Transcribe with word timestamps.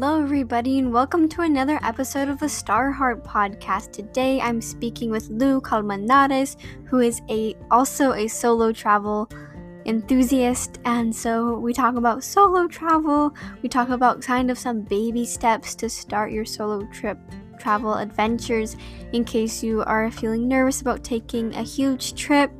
Hello, 0.00 0.22
everybody, 0.22 0.78
and 0.78 0.92
welcome 0.92 1.28
to 1.28 1.40
another 1.40 1.80
episode 1.82 2.28
of 2.28 2.38
the 2.38 2.48
Star 2.48 2.92
Heart 2.92 3.24
podcast. 3.24 3.90
Today, 3.90 4.40
I'm 4.40 4.60
speaking 4.60 5.10
with 5.10 5.28
Lu 5.28 5.60
Colmenares, 5.60 6.56
who 6.84 7.00
is 7.00 7.20
a 7.28 7.56
also 7.68 8.12
a 8.12 8.28
solo 8.28 8.70
travel 8.70 9.28
enthusiast, 9.86 10.78
and 10.84 11.12
so 11.12 11.58
we 11.58 11.72
talk 11.72 11.96
about 11.96 12.22
solo 12.22 12.68
travel. 12.68 13.34
We 13.60 13.68
talk 13.68 13.88
about 13.88 14.22
kind 14.22 14.52
of 14.52 14.58
some 14.58 14.82
baby 14.82 15.24
steps 15.24 15.74
to 15.74 15.90
start 15.90 16.30
your 16.30 16.44
solo 16.44 16.86
trip 16.92 17.18
travel 17.58 17.94
adventures 17.94 18.76
in 19.12 19.24
case 19.24 19.64
you 19.64 19.82
are 19.82 20.12
feeling 20.12 20.46
nervous 20.46 20.80
about 20.80 21.02
taking 21.02 21.52
a 21.56 21.64
huge 21.64 22.14
trip. 22.14 22.52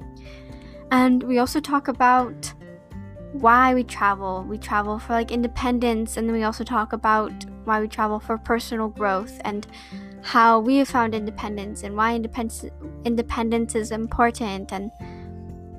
And 0.91 1.23
we 1.23 1.39
also 1.39 1.61
talk 1.61 1.87
about 1.87 2.53
why 3.33 3.75
we 3.75 3.85
travel. 3.85 4.45
We 4.49 4.59
travel 4.59 4.99
for 4.99 5.13
like 5.13 5.31
independence, 5.31 6.17
and 6.17 6.29
then 6.29 6.35
we 6.35 6.45
also 6.45 6.65
talk 6.65 6.93
about 6.93 7.33
why 7.65 7.81
we 7.81 7.89
travel 7.89 8.19
for 8.21 8.39
personal 8.39 8.89
growth 8.89 9.41
and 9.45 9.67
how 10.23 10.59
we 10.59 10.77
have 10.79 10.89
found 10.89 11.15
independence 11.15 11.83
and 11.83 11.97
why 11.97 12.15
independence 12.15 12.65
independence 13.05 13.75
is 13.75 13.93
important 13.93 14.73
and 14.73 14.91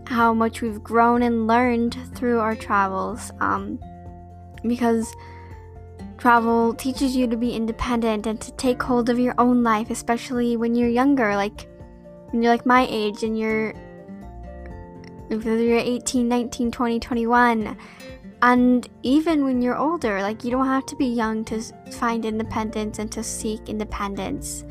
how 0.07 0.33
much 0.33 0.61
we've 0.61 0.83
grown 0.83 1.21
and 1.21 1.45
learned 1.47 1.97
through 2.15 2.39
our 2.39 2.55
travels. 2.55 3.31
Um, 3.39 3.79
because 4.63 5.13
travel 6.17 6.73
teaches 6.73 7.15
you 7.15 7.27
to 7.27 7.37
be 7.37 7.51
independent 7.55 8.27
and 8.27 8.39
to 8.41 8.51
take 8.53 8.81
hold 8.81 9.09
of 9.09 9.19
your 9.19 9.35
own 9.37 9.63
life, 9.63 9.89
especially 9.89 10.57
when 10.57 10.75
you're 10.75 10.89
younger, 10.89 11.35
like 11.35 11.67
when 12.31 12.43
you're 12.43 12.51
like 12.51 12.65
my 12.65 12.87
age 12.89 13.23
and 13.23 13.37
you're 13.37 13.73
whether 15.29 15.61
you're 15.61 15.79
18, 15.79 16.27
19, 16.27 16.71
20, 16.71 16.99
21. 16.99 17.77
And 18.41 18.87
even 19.03 19.43
when 19.43 19.61
you're 19.61 19.77
older, 19.77 20.21
like 20.21 20.43
you 20.43 20.51
don't 20.51 20.65
have 20.65 20.85
to 20.87 20.95
be 20.95 21.05
young 21.05 21.43
to 21.45 21.61
find 21.91 22.25
independence 22.25 22.99
and 22.99 23.11
to 23.11 23.21
seek 23.21 23.67
independence. 23.67 24.63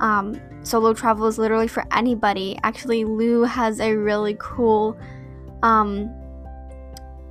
Um, 0.00 0.40
solo 0.62 0.94
travel 0.94 1.26
is 1.26 1.36
literally 1.36 1.68
for 1.68 1.84
anybody. 1.92 2.58
Actually, 2.62 3.04
Lu 3.04 3.42
has 3.42 3.80
a 3.80 3.94
really 3.94 4.36
cool 4.38 4.98
um, 5.62 6.08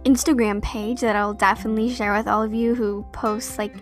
Instagram 0.06 0.62
page 0.62 1.02
that 1.02 1.16
I'll 1.16 1.34
definitely 1.34 1.94
share 1.94 2.14
with 2.14 2.28
all 2.28 2.44
of 2.44 2.54
you 2.54 2.76
who 2.76 3.06
posts 3.12 3.58
like 3.58 3.76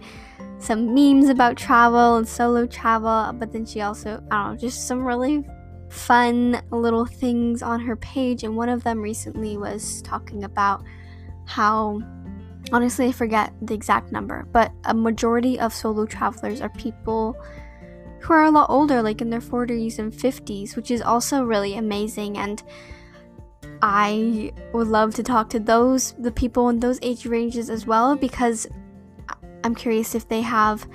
some 0.60 0.94
memes 0.94 1.30
about 1.30 1.58
travel 1.58 2.16
and 2.16 2.28
solo 2.28 2.66
travel. 2.66 3.34
But 3.34 3.52
then 3.52 3.66
she 3.66 3.82
also, 3.82 4.24
I 4.32 4.44
don't 4.44 4.54
know, 4.54 4.58
just 4.58 4.88
some 4.88 5.04
really 5.04 5.46
fun 5.90 6.62
little 6.72 7.06
things 7.06 7.62
on 7.62 7.80
her 7.80 7.96
page, 7.96 8.44
and 8.44 8.56
one 8.56 8.70
of 8.70 8.84
them 8.84 9.02
recently 9.02 9.58
was 9.58 10.02
talking 10.02 10.44
about 10.44 10.84
how 11.46 12.02
honestly, 12.74 13.08
I 13.08 13.12
forget 13.12 13.54
the 13.62 13.74
exact 13.74 14.12
number, 14.12 14.48
but 14.52 14.72
a 14.86 14.94
majority 14.94 15.60
of 15.60 15.74
solo 15.74 16.06
travelers 16.06 16.62
are 16.62 16.70
people 16.70 17.36
who 18.20 18.34
are 18.34 18.44
a 18.44 18.52
lot 18.52 18.70
older, 18.70 19.02
like 19.02 19.22
in 19.22 19.30
their 19.30 19.42
40s 19.42 20.00
and 20.00 20.12
50s, 20.12 20.76
which 20.76 20.92
is 20.92 21.02
also 21.02 21.44
really 21.44 21.78
amazing. 21.78 22.38
And 22.38 22.62
I 23.82 24.52
would 24.74 24.88
love 24.88 25.16
to 25.16 25.24
talk 25.24 25.50
to 25.52 25.60
those, 25.60 26.14
the 26.20 26.32
people 26.32 26.70
in 26.70 26.80
those 26.80 27.00
age 27.02 27.26
ranges 27.26 27.70
as 27.70 27.86
well, 27.86 28.16
because 28.16 28.68
I'm 29.64 29.76
curious 29.76 30.16
if 30.16 30.28
they 30.28 30.42
have 30.42 30.88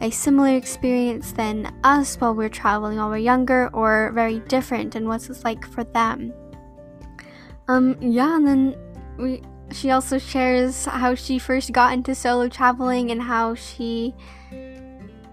a 0.00 0.10
similar 0.10 0.56
experience 0.56 1.32
than 1.32 1.74
us 1.84 2.16
while 2.16 2.34
we're 2.34 2.48
traveling 2.48 2.98
while 2.98 3.10
we're 3.10 3.18
younger 3.18 3.68
or 3.72 4.12
very 4.14 4.40
different 4.40 4.94
and 4.94 5.06
what's 5.06 5.28
it 5.28 5.44
like 5.44 5.66
for 5.66 5.84
them. 5.84 6.32
Um 7.68 7.96
yeah, 8.00 8.36
and 8.36 8.46
then 8.46 8.76
we 9.18 9.42
she 9.72 9.90
also 9.90 10.18
shares 10.18 10.86
how 10.86 11.14
she 11.14 11.38
first 11.38 11.72
got 11.72 11.92
into 11.92 12.14
solo 12.14 12.48
traveling 12.48 13.10
and 13.10 13.22
how 13.22 13.54
she 13.54 14.14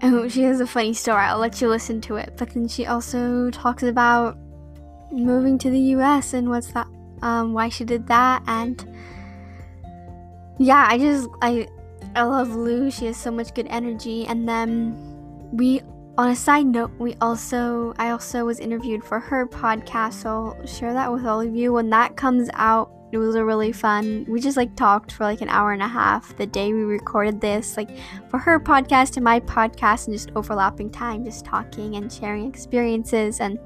oh, 0.02 0.28
she 0.28 0.42
has 0.42 0.60
a 0.60 0.66
funny 0.66 0.92
story. 0.92 1.22
I'll 1.22 1.38
let 1.38 1.60
you 1.60 1.68
listen 1.68 2.00
to 2.02 2.16
it. 2.16 2.34
But 2.36 2.50
then 2.50 2.68
she 2.68 2.86
also 2.86 3.50
talks 3.50 3.82
about 3.82 4.36
moving 5.10 5.58
to 5.58 5.70
the 5.70 5.80
US 5.96 6.34
and 6.34 6.50
what's 6.50 6.72
that 6.72 6.86
um 7.22 7.52
why 7.54 7.68
she 7.68 7.84
did 7.84 8.06
that 8.06 8.42
and 8.46 8.84
yeah, 10.58 10.86
I 10.88 10.98
just 10.98 11.28
I 11.40 11.68
I 12.18 12.22
love 12.22 12.56
Lu. 12.56 12.90
She 12.90 13.06
has 13.06 13.16
so 13.16 13.30
much 13.30 13.54
good 13.54 13.68
energy. 13.70 14.26
And 14.26 14.48
then 14.48 14.96
we, 15.52 15.80
on 16.18 16.30
a 16.30 16.36
side 16.36 16.66
note, 16.66 16.90
we 16.98 17.14
also, 17.20 17.94
I 17.96 18.10
also 18.10 18.44
was 18.44 18.58
interviewed 18.58 19.04
for 19.04 19.20
her 19.20 19.46
podcast. 19.46 20.14
So 20.14 20.56
I'll 20.58 20.66
share 20.66 20.92
that 20.92 21.12
with 21.12 21.24
all 21.24 21.40
of 21.40 21.54
you. 21.54 21.72
When 21.72 21.90
that 21.90 22.16
comes 22.16 22.50
out, 22.54 22.90
it 23.12 23.18
was 23.18 23.36
a 23.36 23.44
really 23.44 23.70
fun. 23.70 24.26
We 24.28 24.40
just 24.40 24.56
like 24.56 24.74
talked 24.74 25.12
for 25.12 25.22
like 25.22 25.42
an 25.42 25.48
hour 25.48 25.70
and 25.70 25.80
a 25.80 25.86
half 25.86 26.36
the 26.36 26.46
day 26.46 26.72
we 26.72 26.82
recorded 26.82 27.40
this, 27.40 27.76
like 27.76 27.88
for 28.28 28.38
her 28.38 28.58
podcast 28.58 29.16
and 29.16 29.22
my 29.22 29.38
podcast, 29.38 30.08
and 30.08 30.14
just 30.14 30.32
overlapping 30.34 30.90
time, 30.90 31.24
just 31.24 31.44
talking 31.44 31.94
and 31.94 32.12
sharing 32.12 32.48
experiences. 32.48 33.38
And 33.38 33.60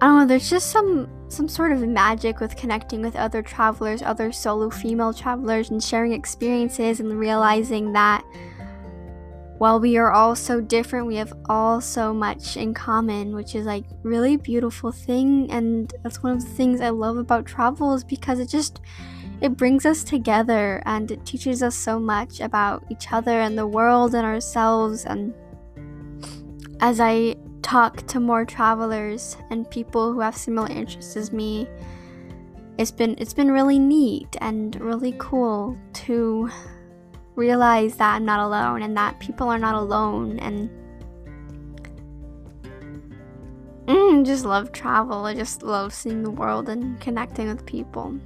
I 0.00 0.06
don't 0.06 0.18
know, 0.18 0.26
there's 0.26 0.50
just 0.50 0.72
some 0.72 1.08
some 1.32 1.48
sort 1.48 1.72
of 1.72 1.80
magic 1.80 2.40
with 2.40 2.56
connecting 2.56 3.00
with 3.00 3.16
other 3.16 3.42
travelers, 3.42 4.02
other 4.02 4.30
solo 4.30 4.70
female 4.70 5.12
travelers, 5.12 5.70
and 5.70 5.82
sharing 5.82 6.12
experiences 6.12 7.00
and 7.00 7.18
realizing 7.18 7.92
that 7.92 8.22
while 9.62 9.78
we 9.78 9.96
are 9.96 10.10
all 10.10 10.34
so 10.34 10.60
different, 10.60 11.06
we 11.06 11.14
have 11.14 11.32
all 11.48 11.80
so 11.80 12.12
much 12.12 12.56
in 12.56 12.74
common, 12.74 13.32
which 13.32 13.54
is 13.54 13.64
like 13.64 13.84
really 14.02 14.36
beautiful 14.36 14.90
thing. 14.90 15.48
And 15.52 15.94
that's 16.02 16.20
one 16.22 16.32
of 16.32 16.42
the 16.42 16.50
things 16.50 16.80
I 16.80 16.88
love 16.88 17.16
about 17.16 17.46
travel 17.46 17.94
is 17.94 18.02
because 18.02 18.40
it 18.40 18.48
just 18.48 18.80
it 19.40 19.56
brings 19.56 19.86
us 19.86 20.02
together 20.02 20.82
and 20.84 21.10
it 21.10 21.24
teaches 21.24 21.62
us 21.62 21.76
so 21.76 22.00
much 22.00 22.40
about 22.40 22.84
each 22.90 23.12
other 23.12 23.40
and 23.40 23.56
the 23.56 23.66
world 23.66 24.14
and 24.14 24.26
ourselves. 24.26 25.04
And 25.04 25.32
as 26.80 26.98
I 27.00 27.36
talk 27.72 28.06
to 28.06 28.20
more 28.20 28.44
travelers 28.44 29.38
and 29.48 29.70
people 29.70 30.12
who 30.12 30.20
have 30.20 30.36
similar 30.36 30.68
interests 30.68 31.16
as 31.16 31.32
me 31.32 31.66
it's 32.76 32.90
been 32.90 33.14
it's 33.16 33.32
been 33.32 33.50
really 33.50 33.78
neat 33.78 34.36
and 34.42 34.78
really 34.78 35.14
cool 35.18 35.78
to 35.94 36.50
realize 37.34 37.96
that 37.96 38.16
I'm 38.16 38.26
not 38.26 38.40
alone 38.40 38.82
and 38.82 38.94
that 38.98 39.18
people 39.20 39.48
are 39.48 39.58
not 39.58 39.74
alone 39.74 40.38
and 40.40 40.68
mm, 43.86 44.26
just 44.26 44.44
love 44.44 44.72
travel. 44.72 45.24
I 45.24 45.32
just 45.32 45.62
love 45.62 45.94
seeing 45.94 46.22
the 46.22 46.30
world 46.30 46.68
and 46.68 47.00
connecting 47.00 47.48
with 47.48 47.64
people. 47.64 48.18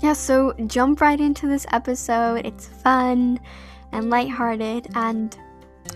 Yeah, 0.00 0.12
so 0.12 0.52
jump 0.66 1.00
right 1.00 1.20
into 1.20 1.48
this 1.48 1.66
episode. 1.72 2.46
It's 2.46 2.68
fun 2.68 3.40
and 3.90 4.08
lighthearted 4.08 4.86
and 4.94 5.36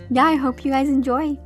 yeah, 0.09 0.25
I 0.25 0.35
hope 0.35 0.65
you 0.65 0.71
guys 0.71 0.89
enjoy. 0.89 1.37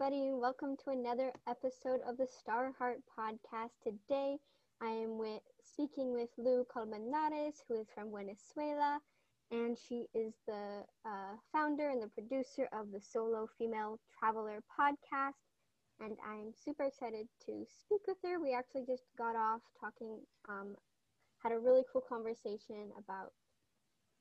Everybody. 0.00 0.32
Welcome 0.32 0.76
to 0.84 0.90
another 0.92 1.30
episode 1.46 2.00
of 2.08 2.16
the 2.16 2.26
Star 2.26 2.72
Heart 2.78 3.00
podcast. 3.18 3.72
Today, 3.82 4.38
I 4.80 4.88
am 4.88 5.18
with 5.18 5.42
speaking 5.62 6.14
with 6.14 6.30
Lu 6.38 6.64
Colmenares, 6.74 7.56
who 7.68 7.78
is 7.78 7.88
from 7.94 8.10
Venezuela, 8.10 9.00
and 9.50 9.76
she 9.76 10.06
is 10.14 10.32
the 10.46 10.84
uh, 11.04 11.36
founder 11.52 11.90
and 11.90 12.02
the 12.02 12.06
producer 12.06 12.66
of 12.72 12.92
the 12.92 13.00
Solo 13.00 13.46
Female 13.58 13.98
Traveler 14.18 14.62
podcast. 14.72 15.36
And 16.00 16.16
I'm 16.24 16.54
super 16.64 16.84
excited 16.84 17.26
to 17.44 17.66
speak 17.68 18.00
with 18.08 18.16
her. 18.24 18.40
We 18.40 18.54
actually 18.54 18.86
just 18.86 19.04
got 19.18 19.36
off 19.36 19.60
talking, 19.78 20.20
um, 20.48 20.76
had 21.42 21.52
a 21.52 21.58
really 21.58 21.82
cool 21.92 22.02
conversation 22.08 22.90
about 22.96 23.32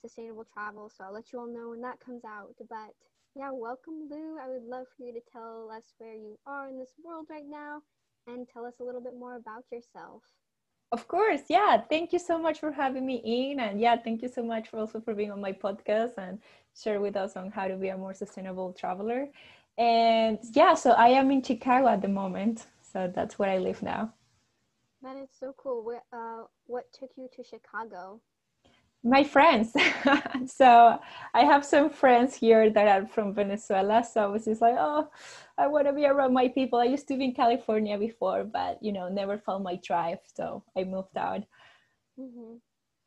sustainable 0.01 0.45
travel. 0.51 0.89
So 0.89 1.05
I'll 1.05 1.13
let 1.13 1.31
you 1.31 1.39
all 1.39 1.47
know 1.47 1.69
when 1.69 1.81
that 1.81 2.01
comes 2.01 2.25
out. 2.25 2.55
But 2.67 2.95
yeah, 3.39 3.51
welcome, 3.53 4.09
Lu. 4.11 4.37
I 4.37 4.49
would 4.49 4.63
love 4.63 4.85
for 4.97 5.05
you 5.05 5.13
to 5.13 5.21
tell 5.31 5.71
us 5.73 5.83
where 5.97 6.13
you 6.13 6.37
are 6.45 6.67
in 6.67 6.77
this 6.77 6.91
world 7.01 7.27
right 7.29 7.47
now 7.47 7.81
and 8.27 8.45
tell 8.51 8.65
us 8.65 8.73
a 8.81 8.83
little 8.83 8.99
bit 8.99 9.13
more 9.17 9.37
about 9.37 9.63
yourself. 9.71 10.23
Of 10.91 11.07
course, 11.07 11.43
yeah. 11.47 11.81
Thank 11.89 12.11
you 12.11 12.19
so 12.19 12.37
much 12.37 12.59
for 12.59 12.69
having 12.69 13.05
me 13.05 13.21
in, 13.23 13.61
and 13.61 13.79
yeah, 13.79 13.95
thank 13.95 14.21
you 14.21 14.27
so 14.27 14.43
much 14.43 14.67
for 14.67 14.79
also 14.79 14.99
for 14.99 15.13
being 15.13 15.31
on 15.31 15.39
my 15.39 15.53
podcast 15.53 16.17
and 16.17 16.39
share 16.77 16.99
with 16.99 17.15
us 17.15 17.37
on 17.37 17.49
how 17.49 17.69
to 17.69 17.77
be 17.77 17.87
a 17.87 17.97
more 17.97 18.13
sustainable 18.13 18.73
traveler. 18.73 19.29
And 19.77 20.39
yeah, 20.51 20.73
so 20.73 20.91
I 20.91 21.07
am 21.09 21.31
in 21.31 21.41
Chicago 21.41 21.87
at 21.87 22.01
the 22.01 22.09
moment, 22.09 22.65
so 22.91 23.09
that's 23.15 23.39
where 23.39 23.51
I 23.51 23.59
live 23.59 23.81
now. 23.81 24.13
That 25.01 25.15
is 25.15 25.29
so 25.39 25.55
cool. 25.55 25.85
What, 25.85 26.03
uh, 26.11 26.43
what 26.65 26.91
took 26.91 27.11
you 27.15 27.29
to 27.37 27.43
Chicago? 27.43 28.19
My 29.03 29.23
friends. 29.23 29.73
So 30.47 30.99
i 31.33 31.41
have 31.41 31.63
some 31.63 31.89
friends 31.89 32.35
here 32.35 32.69
that 32.69 32.87
are 32.87 33.07
from 33.07 33.33
venezuela 33.33 34.03
so 34.03 34.23
i 34.23 34.25
was 34.25 34.45
just 34.45 34.61
like 34.61 34.75
oh 34.77 35.07
i 35.57 35.67
want 35.67 35.85
to 35.87 35.93
be 35.93 36.05
around 36.05 36.33
my 36.33 36.47
people. 36.47 36.79
I 36.79 36.85
used 36.85 37.07
to 37.09 37.17
be 37.17 37.25
in 37.25 37.33
california 37.33 37.97
before 37.97 38.43
but 38.43 38.81
you 38.81 38.91
know 38.91 39.09
never 39.09 39.37
found 39.37 39.63
my 39.63 39.75
tribe 39.77 40.19
so 40.35 40.63
i 40.77 40.83
moved 40.83 41.17
out. 41.17 41.43
Mm-hmm. 42.19 42.55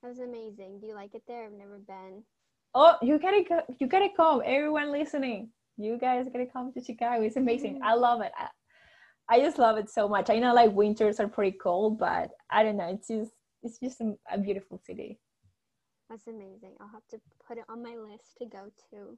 that 0.03 0.09
was 0.09 0.19
amazing. 0.19 0.81
Do 0.81 0.87
you 0.87 0.95
like 0.95 1.15
it 1.15 1.23
there? 1.27 1.47
I've 1.47 1.53
never 1.53 1.79
been. 1.79 2.23
Oh 2.75 2.97
you 3.03 3.19
gotta 3.19 3.43
go 3.49 3.61
you 3.79 3.87
gotta 3.87 4.09
come. 4.17 4.43
Everyone 4.45 4.93
listening 4.93 5.51
you 5.77 5.99
guys 5.99 6.27
gotta 6.33 6.47
come 6.47 6.73
to 6.73 6.85
chicago. 6.85 7.23
It's 7.23 7.37
amazing. 7.37 7.75
Mm-hmm. 7.75 7.85
i 7.85 7.95
love 7.95 8.21
it. 8.23 8.33
I, 8.39 8.49
I 9.29 9.41
just 9.41 9.59
love 9.59 9.79
it 9.79 9.91
so 9.91 10.09
much. 10.09 10.31
I 10.31 10.39
know 10.39 10.55
like 10.55 10.73
winters 10.73 11.19
are 11.21 11.29
pretty 11.29 11.57
cold 11.59 11.99
but 11.99 12.31
i 12.51 12.63
don't 12.63 12.77
know. 12.77 12.89
It's 12.89 13.09
just 13.09 13.33
it's 13.63 13.79
just 13.79 14.01
a, 14.01 14.15
a 14.31 14.39
beautiful 14.39 14.79
city. 14.87 15.19
That's 16.13 16.27
amazing. 16.27 16.75
I'll 16.79 16.89
have 16.89 17.09
to 17.13 17.21
put 17.49 17.57
it 17.57 17.65
on 17.71 17.83
my 17.83 17.97
list 17.97 18.37
to 18.39 18.45
go 18.45 18.71
to. 18.91 19.17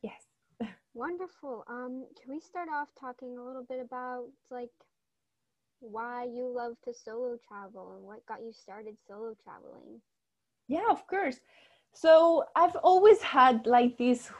Yes. 0.00 0.22
Wonderful. 0.94 1.64
Um, 1.68 2.06
can 2.18 2.32
we 2.32 2.40
start 2.40 2.68
off 2.72 2.88
talking 2.98 3.36
a 3.36 3.44
little 3.44 3.64
bit 3.68 3.78
about 3.78 4.28
like 4.50 4.70
why 5.80 6.24
you 6.24 6.48
love 6.48 6.76
to 6.86 6.94
solo 6.94 7.36
travel 7.46 7.92
and 7.96 8.06
what 8.06 8.24
got 8.24 8.40
you 8.40 8.54
started 8.54 8.96
solo 9.06 9.34
traveling? 9.44 10.00
Yeah, 10.66 10.86
of 10.90 11.06
course. 11.06 11.40
So 11.92 12.44
I've 12.56 12.76
always 12.76 13.20
had 13.20 13.66
like 13.66 13.98
this 13.98 14.30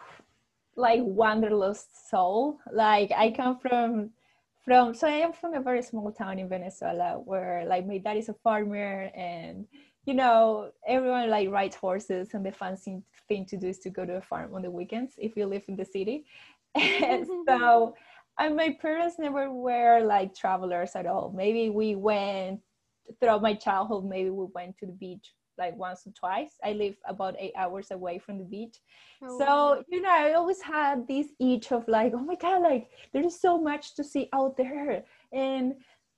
like 0.77 1.01
wanderlust 1.03 2.09
soul. 2.09 2.61
Like 2.73 3.13
I 3.15 3.31
come 3.31 3.59
from 3.59 4.11
from 4.65 4.95
so 4.95 5.07
I 5.07 5.21
am 5.21 5.35
from 5.35 5.53
a 5.53 5.61
very 5.61 5.83
small 5.83 6.11
town 6.13 6.39
in 6.39 6.49
Venezuela 6.49 7.21
where 7.23 7.67
like 7.69 7.87
my 7.87 7.99
dad 7.99 8.17
is 8.17 8.31
a 8.31 8.35
farmer 8.43 9.11
and 9.15 9.67
you 10.05 10.15
know 10.15 10.71
everyone 10.87 11.31
like 11.31 11.51
rides 11.51 11.77
horses 11.77 12.35
and 12.35 12.45
the 12.45 12.53
fancy 12.53 13.03
thing 13.29 13.47
to 13.47 13.56
do 13.56 13.69
is 13.69 13.79
to 13.79 13.91
go 13.91 14.05
to 14.05 14.17
a 14.17 14.21
farm 14.21 14.55
on 14.55 14.62
the 14.62 14.71
weekends 14.71 15.15
if 15.19 15.37
you 15.37 15.47
live 15.47 15.65
in 15.69 15.77
the 15.77 15.85
city. 15.85 16.25
and 16.75 17.27
so 17.49 17.95
and 18.39 18.56
my 18.56 18.77
parents 18.81 19.17
never 19.19 19.51
were 19.51 20.01
like 20.01 20.35
travelers 20.35 20.93
at 20.97 21.06
all. 21.06 21.33
Maybe 21.35 21.71
we 21.71 21.95
went 21.95 22.61
throughout 23.21 23.43
my 23.43 23.55
childhood, 23.55 24.05
maybe 24.05 24.31
we 24.31 24.47
went 24.55 24.77
to 24.79 24.87
the 24.87 24.93
beach 24.93 25.33
like 25.59 25.77
once 25.77 26.07
or 26.07 26.12
twice. 26.12 26.55
I 26.65 26.73
live 26.73 26.97
about 27.07 27.37
eight 27.39 27.53
hours 27.57 27.91
away 27.91 28.19
from 28.19 28.39
the 28.39 28.45
beach. 28.45 28.77
Oh, 29.23 29.39
so, 29.39 29.47
wow. 29.47 29.85
you 29.89 30.03
know, 30.03 30.11
I 30.11 30.33
always 30.35 30.61
had 30.61 31.07
this 31.07 31.29
itch 31.39 31.73
of 31.73 31.87
like, 31.87 32.12
oh 32.15 32.25
my 32.25 32.35
God, 32.35 32.62
like 32.62 32.89
there 33.12 33.25
is 33.25 33.41
so 33.41 33.61
much 33.61 33.95
to 33.95 34.05
see 34.05 34.29
out 34.33 34.57
there. 34.57 35.05
And 35.33 35.75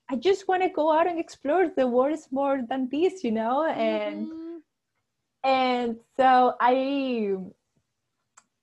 I 0.09 0.17
just 0.17 0.47
want 0.49 0.63
to 0.63 0.69
go 0.69 0.93
out 0.93 1.07
and 1.07 1.19
explore. 1.19 1.69
The 1.69 1.87
world 1.87 2.13
is 2.13 2.29
more 2.31 2.61
than 2.69 2.89
this, 2.91 3.25
you 3.25 3.33
know? 3.33 3.65
And 3.67 4.29
mm-hmm. 4.29 4.57
and 5.45 5.97
so 6.17 6.55
I 6.61 7.39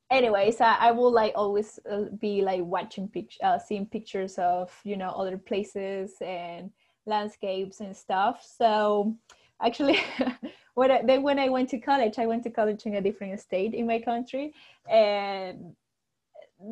anyways 0.10 0.62
I, 0.62 0.76
I 0.80 0.92
will 0.92 1.12
like 1.12 1.34
always 1.36 1.80
uh, 1.90 2.06
be 2.20 2.42
like 2.42 2.62
watching 2.64 3.08
pictures 3.08 3.40
uh, 3.44 3.58
seeing 3.58 3.88
pictures 3.88 4.38
of 4.38 4.72
you 4.84 4.96
know 4.96 5.10
other 5.10 5.38
places 5.38 6.14
and 6.22 6.70
landscapes 7.08 7.80
and 7.80 7.98
stuff 7.98 8.46
so 8.46 9.16
actually 9.60 10.00
when 10.76 10.92
I, 10.92 11.02
then 11.04 11.24
when 11.24 11.40
I 11.40 11.50
went 11.50 11.70
to 11.70 11.80
college, 11.80 12.18
I 12.18 12.26
went 12.26 12.44
to 12.44 12.50
college 12.50 12.86
in 12.86 12.96
a 12.96 13.02
different 13.02 13.40
state 13.40 13.74
in 13.74 13.88
my 13.88 14.00
country, 14.00 14.54
and 14.90 15.76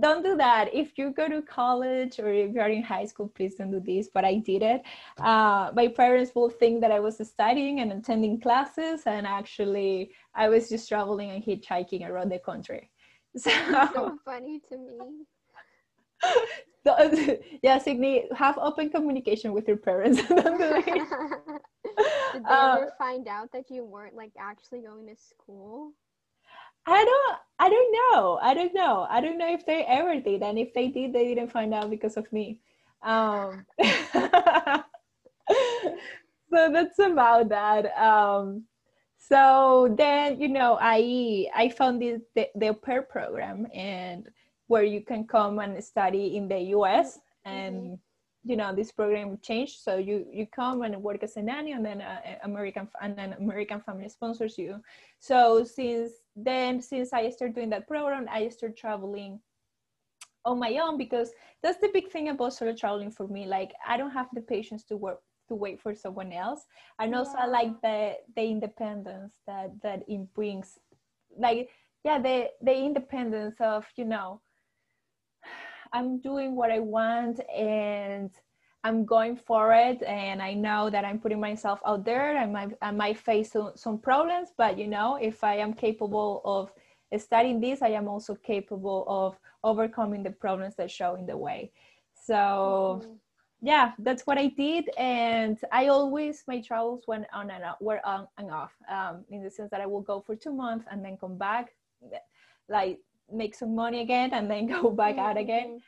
don't 0.02 0.24
do 0.24 0.36
that. 0.38 0.74
If 0.74 0.98
you 0.98 1.12
go 1.12 1.28
to 1.28 1.42
college 1.42 2.20
or 2.20 2.32
if 2.32 2.54
you're 2.54 2.68
in 2.68 2.84
high 2.84 3.06
school, 3.06 3.28
please 3.28 3.56
don't 3.56 3.72
do 3.72 3.80
this. 3.80 4.10
But 4.14 4.26
I 4.26 4.36
did 4.36 4.62
it. 4.62 4.84
Uh, 5.20 5.72
my 5.74 5.88
parents 5.88 6.34
will 6.34 6.50
think 6.50 6.82
that 6.82 6.92
I 6.92 7.00
was 7.00 7.18
studying 7.28 7.80
and 7.80 7.92
attending 7.92 8.40
classes, 8.40 9.04
and 9.06 9.28
actually, 9.28 10.12
I 10.34 10.50
was 10.50 10.70
just 10.70 10.88
traveling 10.88 11.32
and 11.32 11.44
hitchhiking 11.44 12.08
around 12.08 12.30
the 12.30 12.40
country. 12.40 12.92
So, 13.38 13.50
so 13.94 14.20
funny 14.26 14.60
to 14.68 14.78
me. 14.78 15.24
yeah, 17.64 17.78
Sydney, 17.78 18.26
have 18.36 18.58
open 18.58 18.90
communication 18.90 19.54
with 19.54 19.68
your 19.68 19.78
parents. 19.78 20.22
Did 20.28 20.38
they 20.38 20.44
uh, 22.50 22.78
ever 22.78 22.94
find 22.98 23.28
out 23.28 23.52
that 23.54 23.70
you 23.70 23.86
weren't 23.86 24.16
like 24.16 24.32
actually 24.40 24.82
going 24.82 25.08
to 25.08 25.16
school? 25.16 25.94
I 26.86 27.06
don't 27.06 27.38
I 27.60 27.70
don't 27.70 27.92
know. 27.92 28.40
I 28.42 28.54
don't 28.56 28.74
know. 28.74 29.08
I 29.10 29.22
don't 29.22 29.38
know 29.38 29.54
if 29.54 29.66
they 29.66 29.84
ever 29.86 30.20
did. 30.20 30.42
And 30.42 30.58
if 30.58 30.74
they 30.74 30.88
did, 30.88 31.14
they 31.14 31.28
didn't 31.28 31.52
find 31.52 31.74
out 31.74 31.90
because 31.90 32.18
of 32.18 32.32
me. 32.34 32.60
Um 33.04 33.66
so 36.52 36.72
that's 36.72 37.00
about 37.00 37.50
that. 37.50 37.86
Um 37.98 38.64
so 39.18 39.94
then 39.98 40.40
you 40.42 40.48
know 40.50 40.78
I 40.82 41.48
I 41.56 41.70
found 41.70 42.02
this 42.02 42.22
the, 42.36 42.48
the 42.56 42.74
pair 42.74 43.02
program 43.04 43.68
and 43.74 44.28
where 44.68 44.84
you 44.84 45.02
can 45.02 45.28
come 45.28 45.60
and 45.60 45.84
study 45.84 46.36
in 46.38 46.48
the 46.48 46.60
US 46.76 47.20
and 47.46 47.76
mm-hmm 47.76 47.94
you 48.44 48.56
know 48.56 48.74
this 48.74 48.92
program 48.92 49.38
changed. 49.42 49.80
So 49.82 49.98
you 49.98 50.26
you 50.32 50.48
come 50.48 50.82
and 50.82 51.02
work 51.02 51.24
as 51.24 51.38
a 51.38 51.42
nanny 51.42 51.74
and 51.74 51.86
then 51.86 52.02
uh, 52.02 52.22
american 52.44 52.88
and 53.02 53.16
then 53.18 53.34
american 53.34 53.82
family 53.82 54.10
sponsors 54.10 54.58
you. 54.58 54.82
So 55.20 55.64
since 55.64 56.12
then 56.36 56.82
since 56.82 57.14
i 57.14 57.30
started 57.30 57.56
doing 57.56 57.70
that 57.70 57.88
program 57.88 58.26
i 58.32 58.48
started 58.50 58.78
traveling 58.78 59.40
on 60.46 60.58
my 60.58 60.78
own 60.78 60.98
because 60.98 61.32
that's 61.62 61.80
the 61.80 61.90
big 61.94 62.10
thing 62.10 62.30
about 62.30 62.54
solo 62.54 62.74
traveling 62.76 63.12
for 63.12 63.28
me. 63.28 63.46
Like 63.46 63.74
i 63.88 63.98
don't 63.98 64.12
have 64.12 64.28
the 64.34 64.42
patience 64.42 64.84
to 64.86 64.98
work 64.98 65.20
to 65.50 65.56
wait 65.56 65.80
for 65.80 65.94
someone 65.94 66.32
else. 66.32 66.66
And 67.00 67.14
also 67.14 67.34
yeah. 67.38 67.44
i 67.44 67.48
like 67.48 67.82
the 67.82 68.16
the 68.36 68.44
independence 68.44 69.34
that 69.46 69.70
that 69.84 70.04
it 70.08 70.34
brings. 70.34 70.80
Like 71.38 71.70
yeah 72.04 72.18
the 72.20 72.50
the 72.62 72.76
independence 72.76 73.56
of 73.60 73.86
you 73.96 74.06
know 74.06 74.42
I'm 75.94 76.20
doing 76.20 76.56
what 76.56 76.72
I 76.72 76.80
want 76.80 77.40
and 77.50 78.32
I'm 78.84 79.06
going 79.06 79.36
for 79.36 79.74
it. 79.74 80.02
And 80.04 80.42
I 80.42 80.54
know 80.54 80.90
that 80.90 81.06
I'm 81.06 81.20
putting 81.20 81.40
myself 81.40 81.80
out 81.86 82.04
there. 82.04 82.38
I 82.38 82.46
might, 82.46 82.72
I 82.82 82.92
might 82.92 83.18
face 83.18 83.52
some, 83.52 83.72
some 83.76 83.98
problems, 84.00 84.50
but 84.58 84.78
you 84.78 84.88
know, 84.88 85.18
if 85.22 85.44
I 85.44 85.58
am 85.58 85.74
capable 85.74 86.42
of 86.46 86.72
studying 87.20 87.60
this, 87.60 87.82
I 87.82 87.90
am 87.90 88.08
also 88.08 88.36
capable 88.36 89.06
of 89.08 89.38
overcoming 89.64 90.24
the 90.24 90.32
problems 90.32 90.76
that 90.76 90.90
show 90.90 91.16
in 91.16 91.26
the 91.26 91.38
way. 91.38 91.72
So, 92.14 93.02
mm-hmm. 93.04 93.14
yeah, 93.62 93.92
that's 94.00 94.24
what 94.26 94.38
I 94.38 94.48
did. 94.48 94.90
And 94.98 95.60
I 95.72 95.88
always, 95.88 96.44
my 96.48 96.62
travels 96.62 97.04
went 97.08 97.26
on 97.34 97.52
and 97.52 97.64
off, 97.64 97.78
were 97.82 98.06
on 98.06 98.28
and 98.38 98.50
off 98.50 98.72
um, 98.90 99.26
in 99.30 99.44
the 99.44 99.50
sense 99.52 99.70
that 99.72 99.82
I 99.82 99.86
will 99.86 100.02
go 100.02 100.22
for 100.22 100.36
two 100.36 100.54
months 100.54 100.86
and 100.90 101.04
then 101.04 101.18
come 101.18 101.38
back. 101.38 101.74
Like 102.70 103.00
make 103.34 103.56
some 103.56 103.76
money 103.76 104.02
again 104.02 104.32
and 104.34 104.50
then 104.50 104.68
go 104.82 104.90
back 104.90 105.16
mm-hmm. 105.16 105.26
out 105.26 105.38
again. 105.38 105.80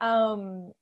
Um, 0.00 0.72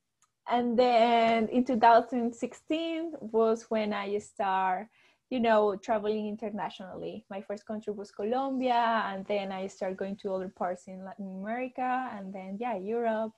and 0.51 0.79
then 0.79 1.49
in 1.49 1.65
2016 1.65 3.13
was 3.21 3.67
when 3.69 3.93
i 3.93 4.19
start 4.19 4.89
you 5.31 5.39
know 5.39 5.77
traveling 5.77 6.27
internationally. 6.27 7.25
My 7.31 7.41
first 7.41 7.65
country 7.65 7.93
was 7.93 8.11
colombia 8.11 9.05
and 9.07 9.25
then 9.27 9.53
i 9.53 9.67
started 9.69 9.97
going 9.97 10.17
to 10.23 10.35
other 10.35 10.49
parts 10.49 10.85
in 10.89 11.05
latin 11.05 11.29
america 11.41 12.11
and 12.13 12.35
then 12.35 12.59
yeah 12.61 12.77
europe. 12.77 13.33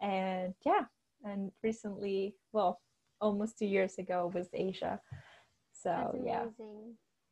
And 0.00 0.54
yeah 0.66 0.84
and 1.24 1.50
recently 1.62 2.34
well 2.52 2.80
almost 3.20 3.58
two 3.58 3.66
years 3.66 3.98
ago 3.98 4.30
was 4.34 4.48
asia. 4.52 5.00
So 5.72 6.20
yeah. 6.24 6.46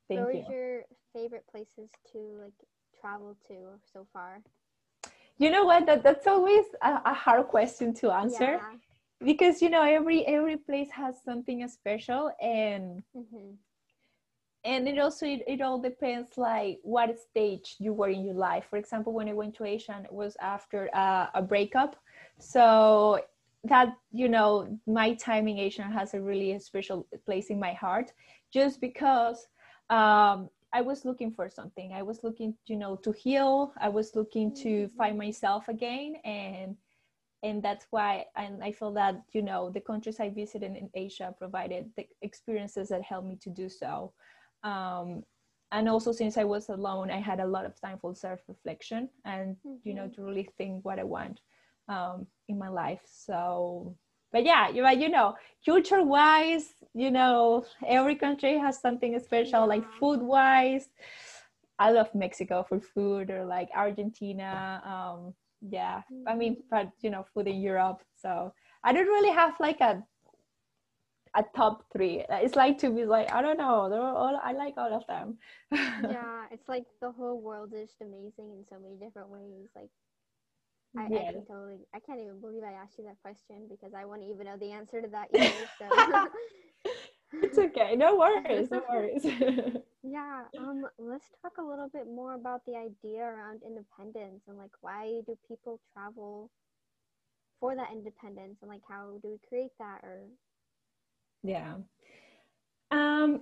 Thank 0.08 0.20
what 0.20 0.34
you. 0.34 0.40
was 0.40 0.48
your 0.48 0.82
favorite 1.12 1.44
places 1.50 1.90
to 2.12 2.18
like 2.42 2.60
travel 3.00 3.36
to 3.48 3.54
so 3.92 4.06
far 4.12 4.40
you 5.38 5.50
know 5.50 5.64
what 5.64 5.86
that, 5.86 6.02
that's 6.02 6.26
always 6.26 6.64
a, 6.82 7.00
a 7.04 7.14
hard 7.14 7.46
question 7.48 7.92
to 7.94 8.10
answer 8.10 8.58
yeah. 8.60 8.72
because 9.24 9.60
you 9.60 9.70
know 9.70 9.82
every 9.82 10.26
every 10.26 10.56
place 10.56 10.88
has 10.90 11.16
something 11.24 11.66
special 11.68 12.30
and 12.40 13.02
mm-hmm. 13.16 13.50
and 14.64 14.88
it 14.88 14.98
also 14.98 15.26
it, 15.26 15.42
it 15.46 15.60
all 15.60 15.80
depends 15.80 16.36
like 16.36 16.78
what 16.82 17.18
stage 17.18 17.76
you 17.78 17.92
were 17.92 18.08
in 18.08 18.24
your 18.24 18.34
life 18.34 18.64
for 18.68 18.76
example 18.76 19.12
when 19.12 19.28
i 19.28 19.32
went 19.32 19.54
to 19.54 19.64
asia 19.64 20.00
it 20.04 20.12
was 20.12 20.36
after 20.40 20.88
uh, 20.94 21.26
a 21.34 21.42
breakup 21.42 21.96
so 22.38 23.20
that 23.64 23.88
you 24.12 24.28
know 24.28 24.78
my 24.86 25.14
time 25.14 25.48
in 25.48 25.58
asia 25.58 25.82
has 25.82 26.14
a 26.14 26.20
really 26.20 26.58
special 26.58 27.06
place 27.24 27.50
in 27.50 27.58
my 27.58 27.72
heart 27.72 28.12
just 28.52 28.80
because 28.80 29.48
um, 29.90 30.48
I 30.72 30.82
was 30.82 31.04
looking 31.04 31.30
for 31.30 31.48
something. 31.48 31.92
I 31.92 32.02
was 32.02 32.22
looking, 32.22 32.54
you 32.66 32.76
know, 32.76 32.96
to 32.96 33.12
heal. 33.12 33.72
I 33.80 33.88
was 33.88 34.14
looking 34.14 34.54
to 34.56 34.68
mm-hmm. 34.68 34.96
find 34.96 35.18
myself 35.18 35.68
again, 35.68 36.16
and 36.24 36.76
and 37.42 37.62
that's 37.62 37.86
why 37.90 38.24
and 38.36 38.62
I 38.62 38.72
feel 38.72 38.92
that 38.94 39.22
you 39.32 39.42
know 39.42 39.70
the 39.70 39.80
countries 39.80 40.20
I 40.20 40.30
visited 40.30 40.76
in 40.76 40.90
Asia 40.94 41.34
provided 41.38 41.90
the 41.96 42.06
experiences 42.22 42.88
that 42.88 43.02
helped 43.02 43.28
me 43.28 43.36
to 43.42 43.50
do 43.50 43.68
so. 43.68 44.12
Um, 44.64 45.22
and 45.72 45.88
also 45.88 46.12
since 46.12 46.36
I 46.36 46.44
was 46.44 46.68
alone, 46.68 47.10
I 47.10 47.20
had 47.20 47.40
a 47.40 47.46
lot 47.46 47.66
of 47.66 47.80
time 47.80 47.98
for 48.00 48.14
self-reflection 48.14 49.08
and 49.24 49.56
mm-hmm. 49.56 49.76
you 49.84 49.94
know 49.94 50.04
mm-hmm. 50.04 50.22
to 50.22 50.26
really 50.26 50.48
think 50.58 50.84
what 50.84 50.98
I 50.98 51.04
want 51.04 51.40
um, 51.88 52.26
in 52.48 52.58
my 52.58 52.68
life. 52.68 53.02
So 53.06 53.96
but 54.36 54.44
yeah, 54.44 54.68
you 54.68 54.86
you 55.00 55.08
know, 55.08 55.34
culture 55.64 56.02
wise, 56.02 56.74
you 56.92 57.10
know, 57.10 57.64
every 57.86 58.16
country 58.16 58.58
has 58.58 58.78
something 58.78 59.18
special, 59.18 59.66
like 59.66 59.82
food 59.98 60.20
wise. 60.20 60.90
I 61.78 61.90
love 61.90 62.14
Mexico 62.14 62.62
for 62.68 62.78
food, 62.78 63.30
or 63.30 63.46
like 63.46 63.70
Argentina. 63.74 64.82
Um, 64.84 65.32
yeah, 65.62 66.02
I 66.28 66.34
mean, 66.34 66.56
mm-hmm. 66.56 66.68
but 66.70 66.92
you 67.00 67.08
know, 67.08 67.24
food 67.32 67.48
in 67.48 67.62
Europe. 67.62 68.02
So 68.14 68.52
I 68.84 68.92
don't 68.92 69.06
really 69.06 69.34
have 69.34 69.54
like 69.58 69.80
a 69.80 70.04
a 71.34 71.42
top 71.56 71.84
three. 71.90 72.22
It's 72.28 72.56
like 72.56 72.76
to 72.80 72.90
be 72.90 73.06
like 73.06 73.32
I 73.32 73.40
don't 73.40 73.56
know. 73.56 73.88
They're 73.88 74.02
all 74.02 74.38
I 74.44 74.52
like 74.52 74.74
all 74.76 74.92
of 74.92 75.06
them. 75.06 75.38
yeah, 75.72 76.44
it's 76.50 76.68
like 76.68 76.84
the 77.00 77.10
whole 77.10 77.40
world 77.40 77.72
is 77.74 77.88
amazing 78.02 78.52
in 78.52 78.66
so 78.68 78.76
many 78.78 78.96
different 78.96 79.30
ways. 79.30 79.70
Like 79.74 79.88
I, 80.96 81.08
yeah. 81.10 81.18
I 81.18 81.32
can 81.32 81.46
totally. 81.46 81.78
I 81.94 82.00
can't 82.00 82.20
even 82.20 82.40
believe 82.40 82.62
I 82.62 82.72
asked 82.72 82.98
you 82.98 83.04
that 83.04 83.20
question 83.22 83.66
because 83.68 83.92
I 83.94 84.04
wouldn't 84.04 84.28
even 84.30 84.46
know 84.46 84.56
the 84.56 84.72
answer 84.72 85.02
to 85.02 85.08
that 85.08 85.28
either. 85.34 85.68
So. 85.78 86.28
it's 87.42 87.58
okay. 87.58 87.96
No 87.96 88.16
worries. 88.16 88.70
No 88.70 88.82
worries. 88.88 89.24
yeah. 90.02 90.42
Um. 90.58 90.86
Let's 90.98 91.26
talk 91.42 91.58
a 91.58 91.62
little 91.62 91.88
bit 91.88 92.06
more 92.06 92.34
about 92.34 92.64
the 92.66 92.76
idea 92.76 93.22
around 93.22 93.62
independence 93.66 94.42
and 94.48 94.56
like 94.56 94.70
why 94.80 95.20
do 95.26 95.36
people 95.46 95.80
travel 95.92 96.50
for 97.60 97.74
that 97.74 97.88
independence 97.92 98.58
and 98.62 98.70
like 98.70 98.82
how 98.88 99.18
do 99.22 99.28
we 99.30 99.38
create 99.48 99.72
that 99.78 100.00
or. 100.02 100.20
Yeah. 101.42 101.74
Um. 102.90 103.40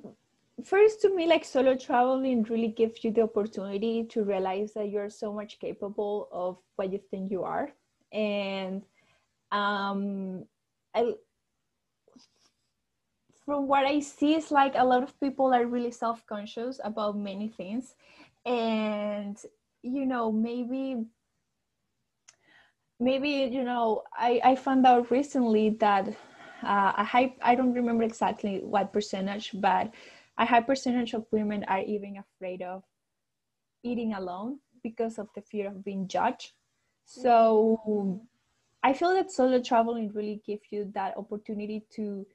First, 0.62 1.00
to 1.02 1.14
me, 1.14 1.26
like 1.26 1.44
solo 1.44 1.74
traveling 1.76 2.44
really 2.44 2.68
gives 2.68 3.02
you 3.02 3.10
the 3.10 3.22
opportunity 3.22 4.04
to 4.04 4.22
realize 4.22 4.72
that 4.74 4.90
you're 4.90 5.10
so 5.10 5.32
much 5.32 5.58
capable 5.58 6.28
of 6.30 6.58
what 6.76 6.92
you 6.92 7.00
think 7.10 7.30
you 7.30 7.42
are, 7.42 7.72
and 8.12 8.82
um, 9.50 10.44
I 10.94 11.14
from 13.44 13.68
what 13.68 13.84
I 13.84 14.00
see, 14.00 14.34
it's 14.34 14.50
like 14.50 14.74
a 14.76 14.84
lot 14.84 15.02
of 15.02 15.18
people 15.20 15.52
are 15.52 15.66
really 15.66 15.90
self 15.90 16.24
conscious 16.26 16.80
about 16.82 17.16
many 17.16 17.48
things. 17.48 17.94
And, 18.46 19.36
you 19.82 20.06
know, 20.06 20.32
maybe, 20.32 21.04
maybe, 23.00 23.50
you 23.52 23.64
know, 23.64 24.02
I, 24.12 24.40
I 24.44 24.56
found 24.56 24.86
out 24.86 25.10
recently 25.10 25.70
that 25.80 26.08
uh, 26.62 26.92
a 26.96 27.04
high, 27.04 27.34
I 27.42 27.54
don't 27.54 27.74
remember 27.74 28.04
exactly 28.04 28.60
what 28.62 28.92
percentage, 28.92 29.50
but 29.54 29.92
a 30.38 30.46
high 30.46 30.60
percentage 30.60 31.14
of 31.14 31.26
women 31.30 31.64
are 31.68 31.80
even 31.80 32.16
afraid 32.18 32.62
of 32.62 32.82
eating 33.82 34.14
alone 34.14 34.58
because 34.82 35.18
of 35.18 35.28
the 35.34 35.42
fear 35.42 35.68
of 35.68 35.84
being 35.84 36.08
judged. 36.08 36.52
So 37.04 38.20
I 38.82 38.92
feel 38.92 39.14
that 39.14 39.30
solo 39.30 39.60
traveling 39.60 40.12
really 40.12 40.42
gives 40.46 40.64
you 40.70 40.90
that 40.94 41.16
opportunity 41.16 41.84
to 41.96 42.26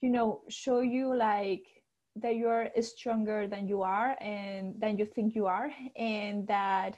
you 0.00 0.10
know 0.10 0.42
show 0.48 0.80
you 0.80 1.16
like 1.16 1.64
that 2.16 2.36
you're 2.36 2.68
stronger 2.80 3.48
than 3.48 3.66
you 3.66 3.82
are 3.82 4.16
and 4.20 4.78
than 4.78 4.98
you 4.98 5.06
think 5.06 5.34
you 5.34 5.46
are 5.46 5.70
and 5.96 6.46
that 6.46 6.96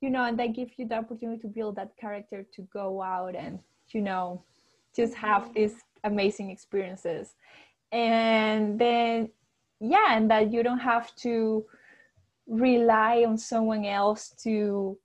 you 0.00 0.10
know 0.10 0.24
and 0.24 0.38
that 0.38 0.54
gives 0.54 0.72
you 0.78 0.88
the 0.88 0.96
opportunity 0.96 1.40
to 1.40 1.48
build 1.48 1.76
that 1.76 1.96
character 2.00 2.44
to 2.54 2.62
go 2.72 3.02
out 3.02 3.36
and 3.36 3.58
you 3.90 4.00
know 4.00 4.42
just 4.96 5.14
have 5.14 5.52
these 5.54 5.76
amazing 6.04 6.50
experiences 6.50 7.34
and 7.94 8.78
then 8.78 9.30
yeah 9.80 10.16
and 10.16 10.30
that 10.30 10.52
you 10.52 10.62
don't 10.62 10.78
have 10.78 11.14
to 11.16 11.64
rely 12.46 13.24
on 13.26 13.38
someone 13.38 13.86
else 13.86 14.34
to 14.42 14.98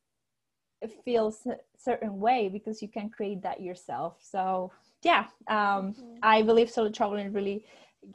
feel 1.06 1.34
certain 1.78 2.20
way 2.20 2.50
because 2.50 2.82
you 2.82 2.88
can 2.88 3.10
create 3.10 3.42
that 3.42 3.62
yourself 3.62 4.18
so 4.20 4.72
yeah, 5.04 5.26
um, 5.48 5.94
mm-hmm. 5.94 6.16
I 6.22 6.42
believe 6.42 6.70
solo 6.70 6.90
traveling 6.90 7.32
really 7.32 7.66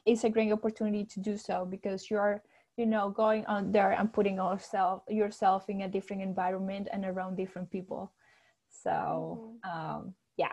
is 0.05 0.25
a 0.25 0.31
great 0.31 0.53
opportunity 0.53 1.05
to 1.05 1.21
do 1.21 1.37
so 1.37 1.67
because 1.69 2.11
you're 2.11 2.43
you 2.77 2.87
know 2.87 3.11
going 3.11 3.47
on 3.47 3.71
there 3.73 3.93
and 3.93 4.13
putting 4.13 4.37
yourself 4.37 5.03
yourself 5.09 5.69
in 5.69 5.83
a 5.83 5.89
different 5.89 6.23
environment 6.23 6.89
and 6.93 7.05
around 7.05 7.37
different 7.37 7.71
people 7.71 8.13
so 8.69 9.57
mm-hmm. 9.65 9.71
um, 9.71 10.15
yeah 10.37 10.53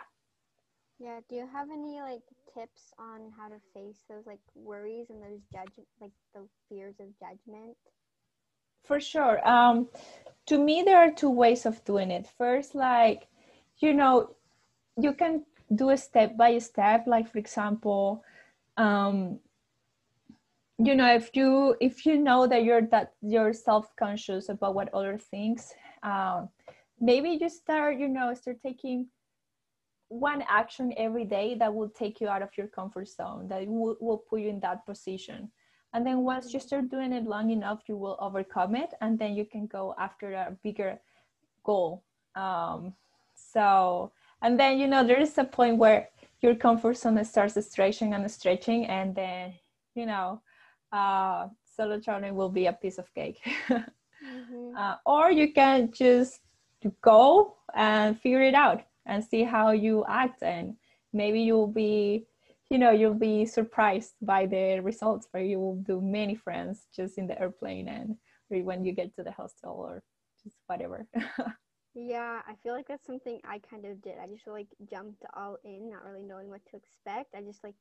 yeah 1.01 1.20
do 1.29 1.36
you 1.36 1.48
have 1.51 1.67
any 1.72 2.00
like 2.01 2.22
tips 2.53 2.93
on 3.00 3.31
how 3.36 3.48
to 3.48 3.60
face 3.74 4.03
those 4.08 4.25
like 4.27 4.39
worries 4.55 5.10
and 5.10 5.22
those 5.22 5.41
judge 5.51 5.86
like 6.00 6.12
the 6.34 6.41
fears 6.70 6.96
of 7.00 7.08
judgment? 7.20 7.75
For 8.84 9.00
sure. 9.00 9.48
Um, 9.48 9.89
to 10.48 10.58
me 10.58 10.84
there 10.84 10.98
are 10.98 11.12
two 11.12 11.29
ways 11.29 11.65
of 11.65 11.84
doing 11.86 12.12
it. 12.12 12.27
First 12.38 12.75
like 12.75 13.27
you 13.79 13.93
know 13.93 14.36
you 14.98 15.13
can 15.13 15.43
do 15.74 15.89
a 15.89 15.98
step 15.98 16.38
by 16.38 16.58
step 16.60 17.08
like 17.08 17.31
for 17.31 17.39
example 17.39 18.24
um, 18.77 19.39
you 20.77 20.96
know 20.96 21.13
if 21.13 21.29
you 21.36 21.75
if 21.79 22.05
you 22.05 22.17
know 22.17 22.48
that 22.48 22.63
you're 22.63 22.81
that 22.88 23.13
you're 23.22 23.53
self-conscious 23.53 24.50
about 24.50 24.75
what 24.75 24.93
other 24.93 25.17
things 25.17 25.74
um, 26.03 26.50
maybe 27.00 27.38
you 27.39 27.50
start 27.50 27.98
you 27.98 28.08
know 28.08 28.34
start 28.34 28.58
taking 28.62 29.08
one 30.11 30.43
action 30.49 30.93
every 30.97 31.23
day 31.23 31.55
that 31.55 31.73
will 31.73 31.87
take 31.87 32.19
you 32.19 32.27
out 32.27 32.41
of 32.41 32.49
your 32.57 32.67
comfort 32.67 33.07
zone 33.07 33.47
that 33.47 33.65
will, 33.65 33.95
will 34.01 34.17
put 34.17 34.41
you 34.41 34.49
in 34.49 34.59
that 34.59 34.85
position. 34.85 35.49
And 35.93 36.05
then 36.05 36.19
once 36.23 36.53
you 36.53 36.59
start 36.59 36.89
doing 36.89 37.13
it 37.13 37.23
long 37.23 37.49
enough 37.49 37.83
you 37.87 37.95
will 37.95 38.17
overcome 38.19 38.75
it 38.75 38.93
and 38.99 39.17
then 39.17 39.35
you 39.35 39.45
can 39.45 39.67
go 39.67 39.95
after 39.97 40.33
a 40.33 40.57
bigger 40.63 40.99
goal. 41.63 42.03
Um, 42.35 42.93
so 43.33 44.11
and 44.41 44.59
then 44.59 44.79
you 44.79 44.87
know 44.87 45.05
there 45.05 45.19
is 45.19 45.37
a 45.37 45.45
point 45.45 45.77
where 45.77 46.09
your 46.41 46.55
comfort 46.55 46.97
zone 46.97 47.23
starts 47.23 47.55
stretching 47.65 48.13
and 48.13 48.29
stretching 48.29 48.87
and 48.87 49.15
then 49.15 49.53
you 49.95 50.05
know 50.05 50.41
uh, 50.91 51.47
solo 51.63 52.01
traveling 52.01 52.35
will 52.35 52.49
be 52.49 52.65
a 52.65 52.73
piece 52.73 52.97
of 52.97 53.13
cake. 53.13 53.39
Mm-hmm. 54.23 54.77
uh, 54.77 54.95
or 55.03 55.31
you 55.31 55.51
can 55.51 55.91
just 55.91 56.41
go 57.01 57.55
and 57.73 58.19
figure 58.21 58.43
it 58.43 58.53
out 58.53 58.83
and 59.05 59.24
see 59.24 59.43
how 59.43 59.72
you 59.72 60.05
act 60.08 60.43
and 60.43 60.75
maybe 61.13 61.41
you'll 61.41 61.67
be 61.67 62.25
you 62.70 62.77
know 62.77 62.91
you'll 62.91 63.13
be 63.13 63.46
surprised 63.46 64.13
by 64.22 64.46
the 64.46 64.79
results 64.79 65.27
where 65.31 65.43
you 65.43 65.60
will 65.60 65.75
do 65.77 66.00
many 66.01 66.36
friends 66.36 66.88
just 66.96 67.17
in 67.17 67.27
the 67.27 67.39
airplane 67.39 67.88
and 67.88 68.15
when 68.50 68.84
you 68.84 68.91
get 68.93 69.15
to 69.15 69.24
the 69.24 69.31
hostel 69.31 69.72
or 69.72 70.03
just 70.43 70.58
whatever 70.67 71.08
Yeah, 71.93 72.39
I 72.48 72.55
feel 72.63 72.74
like 72.74 72.88
that's 72.88 73.05
something 73.05 73.41
I 73.43 73.60
kind 73.60 73.86
of 73.86 74.01
did. 74.01 74.13
I 74.22 74.27
just 74.27 74.48
like 74.48 74.67
jumped 74.89 75.24
all 75.36 75.58
in, 75.65 75.89
not 75.89 76.05
really 76.05 76.24
knowing 76.24 76.50
what 76.50 76.62
to 76.72 76.77
expect. 76.77 77.36
I 77.36 77.41
just 77.41 77.63
like, 77.63 77.75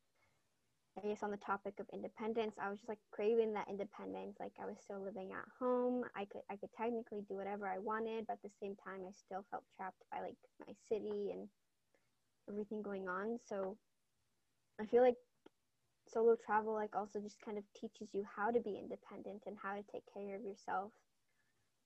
I 0.98 1.06
guess 1.06 1.22
on 1.22 1.30
the 1.30 1.36
topic 1.36 1.74
of 1.78 1.86
independence, 1.92 2.56
I 2.60 2.68
was 2.68 2.78
just 2.78 2.88
like 2.88 2.98
craving 3.10 3.52
that 3.54 3.68
independence. 3.70 4.36
Like 4.40 4.52
I 4.60 4.66
was 4.66 4.76
still 4.82 5.00
living 5.00 5.30
at 5.32 5.44
home. 5.58 6.02
I 6.16 6.24
could 6.24 6.42
I 6.50 6.56
could 6.56 6.72
technically 6.76 7.22
do 7.28 7.36
whatever 7.36 7.68
I 7.68 7.78
wanted, 7.78 8.26
but 8.26 8.34
at 8.34 8.42
the 8.42 8.50
same 8.60 8.76
time, 8.84 9.00
I 9.06 9.12
still 9.12 9.44
felt 9.50 9.62
trapped 9.76 10.02
by 10.10 10.20
like 10.20 10.36
my 10.66 10.74
city 10.88 11.30
and 11.32 11.48
everything 12.48 12.82
going 12.82 13.08
on. 13.08 13.38
So 13.46 13.76
I 14.80 14.86
feel 14.86 15.02
like 15.02 15.16
solo 16.08 16.36
travel 16.44 16.74
like 16.74 16.96
also 16.96 17.20
just 17.20 17.40
kind 17.40 17.56
of 17.56 17.64
teaches 17.78 18.12
you 18.12 18.24
how 18.36 18.50
to 18.50 18.60
be 18.60 18.76
independent 18.76 19.42
and 19.46 19.56
how 19.62 19.74
to 19.74 19.82
take 19.92 20.02
care 20.12 20.36
of 20.36 20.42
yourself. 20.42 20.90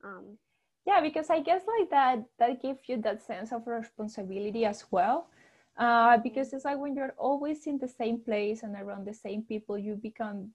Um, 0.03 0.39
yeah 0.87 1.01
because 1.01 1.31
i 1.31 1.41
guess 1.41 1.63
like 1.79 1.91
that 1.91 2.25
that 2.39 2.61
gives 2.61 2.81
you 2.89 3.01
that 3.01 3.23
sense 3.23 3.53
of 3.53 3.67
responsibility 3.67 4.65
as 4.65 4.85
well 4.91 5.29
uh, 5.77 6.19
because 6.19 6.53
it's 6.53 6.65
like 6.65 6.79
when 6.79 6.95
you're 6.95 7.15
always 7.19 7.67
in 7.67 7.79
the 7.79 7.89
same 7.89 8.21
place 8.21 8.63
and 8.63 8.77
around 8.77 9.07
the 9.07 9.15
same 9.15 9.43
people 9.43 9.77
you 9.79 9.97
become 9.97 10.51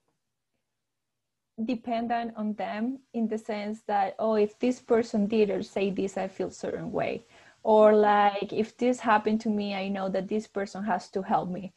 dependent 1.66 2.34
on 2.38 2.54
them 2.54 3.00
in 3.14 3.28
the 3.28 3.38
sense 3.38 3.82
that 3.88 4.16
oh 4.20 4.36
if 4.36 4.58
this 4.60 4.80
person 4.80 5.28
did 5.28 5.50
or 5.50 5.62
say 5.62 5.90
this 5.90 6.18
i 6.18 6.28
feel 6.28 6.50
certain 6.52 6.92
way. 6.92 7.26
Or 7.64 7.94
like 7.94 8.54
if 8.54 8.78
this 8.78 9.02
happened 9.02 9.42
to 9.42 9.50
me 9.50 9.76
i 9.76 9.90
know 9.90 10.08
that 10.10 10.30
this 10.30 10.48
person 10.48 10.84
has 10.86 11.10
to 11.12 11.22
help 11.22 11.50
me. 11.50 11.74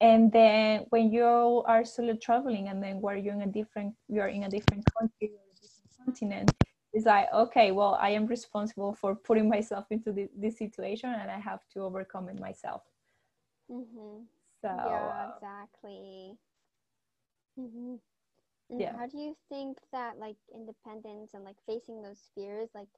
And 0.00 0.32
then 0.32 0.86
when 0.90 1.12
you 1.12 1.24
are 1.24 1.84
solo 1.84 2.16
traveling 2.16 2.68
and 2.68 2.82
then 2.82 3.00
where 3.00 3.16
you're 3.16 3.34
in 3.34 3.42
a 3.42 3.46
different 3.46 3.94
you're 4.08 4.28
in 4.28 4.44
a 4.44 4.50
different 4.50 4.84
country 4.98 5.32
or 5.36 5.44
a 5.52 5.56
different 5.60 5.90
continent 6.04 6.54
it's 6.96 7.04
like 7.04 7.26
okay 7.32 7.72
well 7.72 7.98
i 8.00 8.08
am 8.08 8.26
responsible 8.26 8.94
for 8.94 9.14
putting 9.14 9.48
myself 9.50 9.84
into 9.90 10.10
the, 10.12 10.28
this 10.34 10.56
situation 10.56 11.10
and 11.10 11.30
i 11.30 11.38
have 11.38 11.60
to 11.70 11.80
overcome 11.80 12.26
it 12.30 12.40
myself 12.40 12.82
mm-hmm. 13.70 14.22
so 14.62 14.68
yeah 14.68 15.28
exactly 15.36 16.32
mm-hmm. 17.60 17.96
and 18.70 18.80
yeah. 18.80 18.96
how 18.96 19.06
do 19.06 19.18
you 19.18 19.36
think 19.50 19.76
that 19.92 20.18
like 20.18 20.36
independence 20.54 21.32
and 21.34 21.44
like 21.44 21.56
facing 21.66 22.00
those 22.00 22.30
fears 22.34 22.70
like 22.74 22.88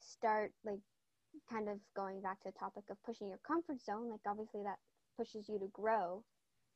start 0.00 0.50
like 0.64 0.80
kind 1.50 1.68
of 1.68 1.78
going 1.94 2.22
back 2.22 2.40
to 2.40 2.48
the 2.48 2.58
topic 2.58 2.84
of 2.90 2.96
pushing 3.04 3.28
your 3.28 3.40
comfort 3.46 3.82
zone 3.84 4.08
like 4.08 4.20
obviously 4.26 4.62
that 4.62 4.78
pushes 5.18 5.46
you 5.46 5.58
to 5.58 5.68
grow 5.74 6.24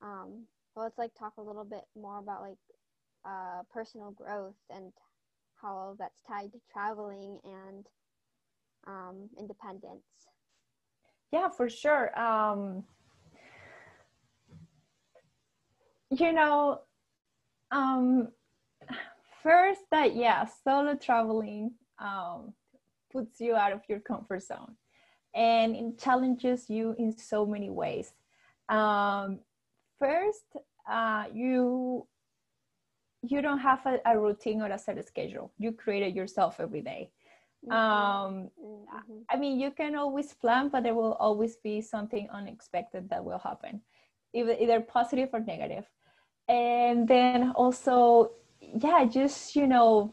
um 0.03 0.45
well 0.75 0.85
let's 0.85 0.99
like 0.99 1.13
talk 1.19 1.33
a 1.39 1.43
little 1.43 1.65
bit 1.65 1.85
more 1.99 2.19
about 2.19 2.43
like 2.43 2.59
uh 3.25 3.63
personal 3.73 4.11
growth 4.11 4.61
and 4.69 4.93
how 5.61 5.97
that's 5.99 6.21
tied 6.27 6.53
to 6.53 6.59
traveling 6.73 7.39
and 7.45 7.87
um, 8.87 9.29
independence. 9.39 10.05
Yeah, 11.33 11.49
for 11.51 11.69
sure. 11.69 12.19
Um, 12.19 12.85
you 16.11 16.33
know, 16.33 16.81
um, 17.71 18.29
first 19.43 19.83
that 19.91 20.15
yeah, 20.17 20.47
solo 20.65 20.95
traveling 20.95 21.73
um, 21.99 22.55
puts 23.13 23.41
you 23.41 23.55
out 23.55 23.73
of 23.73 23.83
your 23.89 24.01
comfort 24.01 24.43
zone, 24.43 24.77
and 25.35 25.77
it 25.77 25.99
challenges 25.99 26.71
you 26.71 26.95
in 26.99 27.17
so 27.17 27.45
many 27.45 27.71
ways. 27.71 28.13
Um, 28.69 29.41
first, 29.99 30.45
uh, 30.91 31.25
you 31.33 32.07
you 33.23 33.43
don't 33.43 33.59
have 33.59 33.85
a, 33.87 33.99
a, 34.07 34.19
routine 34.19 34.63
or 34.63 34.71
a 34.71 34.79
set 34.79 35.05
schedule 35.07 35.51
you 35.59 35.73
create 35.73 36.03
it 36.03 36.15
yourself 36.15 36.61
every 36.61 36.83
day. 36.83 37.11
Mm-hmm. 37.67 37.73
Um, 37.73 38.51
mm-hmm. 38.63 39.19
i 39.29 39.37
mean 39.37 39.59
you 39.59 39.73
can 39.73 39.97
always 39.97 40.33
plan 40.33 40.69
but 40.69 40.85
there 40.85 40.95
will 40.95 41.15
always 41.15 41.57
be 41.57 41.81
something 41.81 42.29
unexpected 42.33 43.11
that 43.11 43.25
will 43.25 43.41
happen 43.41 43.81
either, 44.33 44.55
either 44.61 44.81
positive 44.81 45.31
or 45.33 45.41
negative. 45.41 45.59
negative 45.59 45.85
and 46.49 47.07
then 47.07 47.53
also 47.53 48.31
yeah 48.61 49.05
just 49.05 49.55
you 49.55 49.67
know 49.67 50.13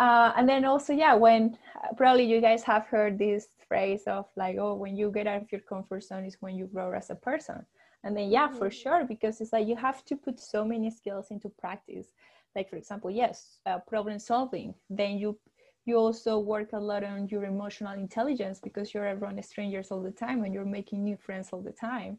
uh, 0.00 0.32
and 0.36 0.48
then 0.48 0.64
also 0.64 0.92
yeah 0.92 1.14
when 1.14 1.56
probably 1.96 2.24
you 2.24 2.40
guys 2.40 2.62
have 2.62 2.86
heard 2.86 3.18
this 3.18 3.48
phrase 3.68 4.02
of 4.06 4.26
like 4.36 4.56
oh 4.58 4.74
when 4.74 4.96
you 4.96 5.10
get 5.10 5.26
out 5.26 5.42
of 5.42 5.52
your 5.52 5.60
comfort 5.60 6.02
zone 6.02 6.24
is 6.24 6.36
when 6.40 6.56
you 6.56 6.66
grow 6.66 6.92
as 6.92 7.10
a 7.10 7.14
person 7.14 7.64
and 8.04 8.16
then 8.16 8.30
yeah 8.30 8.48
mm-hmm. 8.48 8.58
for 8.58 8.70
sure 8.70 9.04
because 9.04 9.40
it's 9.40 9.52
like 9.52 9.66
you 9.66 9.76
have 9.76 10.04
to 10.04 10.16
put 10.16 10.40
so 10.40 10.64
many 10.64 10.90
skills 10.90 11.26
into 11.30 11.48
practice 11.48 12.08
like 12.54 12.68
for 12.68 12.76
example 12.76 13.10
yes 13.10 13.58
uh, 13.66 13.78
problem 13.78 14.18
solving 14.18 14.74
then 14.90 15.18
you 15.18 15.38
you 15.84 15.96
also 15.96 16.38
work 16.38 16.72
a 16.74 16.78
lot 16.78 17.02
on 17.02 17.26
your 17.28 17.44
emotional 17.44 17.92
intelligence 17.92 18.60
because 18.62 18.94
you're 18.94 19.16
around 19.16 19.44
strangers 19.44 19.90
all 19.90 20.00
the 20.00 20.12
time 20.12 20.44
and 20.44 20.54
you're 20.54 20.64
making 20.64 21.02
new 21.02 21.16
friends 21.16 21.48
all 21.52 21.60
the 21.60 21.72
time 21.72 22.18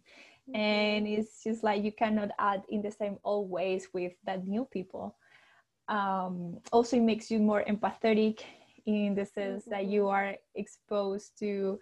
mm-hmm. 0.50 0.56
and 0.56 1.08
it's 1.08 1.44
just 1.44 1.63
like 1.63 1.84
you 1.84 1.92
cannot 1.92 2.30
add 2.40 2.63
in 2.70 2.82
the 2.82 2.92
same 2.92 3.18
old 3.24 3.50
ways 3.50 3.88
with 3.94 4.13
that 4.25 4.46
new 4.46 4.68
people 4.72 5.16
um, 5.90 6.58
also 6.72 6.98
it 6.98 7.02
makes 7.02 7.30
you 7.30 7.40
more 7.40 7.63
empathetic 7.68 8.42
in 8.86 9.16
the 9.16 9.25
sense 9.25 9.63
mm-hmm. 9.63 9.72
that 9.72 9.86
you 9.86 10.08
are 10.08 10.36
exposed 10.56 11.38
to 11.40 11.80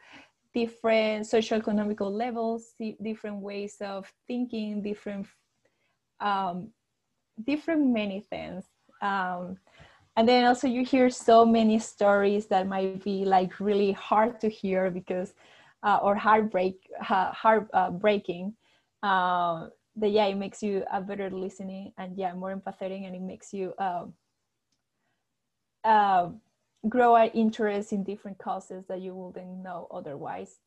different 0.54 1.26
social 1.28 1.58
economical 1.58 2.12
levels 2.12 2.74
different 3.02 3.38
ways 3.38 3.78
of 3.82 4.12
thinking 4.28 4.82
different 4.82 5.28
um, 6.20 6.70
different 7.46 7.88
many 7.88 8.22
things. 8.22 8.66
Um, 9.02 9.58
and 10.18 10.28
then 10.28 10.46
also 10.46 10.68
you 10.68 10.84
hear 10.84 11.10
so 11.10 11.46
many 11.46 11.80
stories 11.80 12.48
that 12.48 12.68
might 12.68 13.04
be 13.04 13.26
like 13.26 13.60
really 13.60 13.94
hard 13.94 14.40
to 14.42 14.50
hear 14.50 14.92
because 14.92 15.34
uh, 15.84 16.00
or 16.02 16.16
heartbreak 16.16 16.76
uh, 17.10 17.32
heart 17.32 17.68
uh, 17.74 19.68
that 19.96 20.10
yeah 20.10 20.26
it 20.26 20.38
makes 20.38 20.62
you 20.62 20.84
a 20.92 21.02
better 21.02 21.30
listening 21.30 21.92
and 21.98 22.18
yeah 22.18 22.34
more 22.34 22.56
empathetic 22.56 23.06
and 23.06 23.16
it 23.16 23.22
makes 23.22 23.52
you 23.54 23.74
um, 23.80 24.14
uh, 25.84 26.30
grow 26.90 27.16
an 27.16 27.30
interest 27.30 27.94
in 27.94 28.04
different 28.04 28.38
causes 28.38 28.86
that 28.88 29.02
you 29.02 29.14
wouldn't 29.14 29.64
know 29.64 29.88
otherwise. 29.92 30.60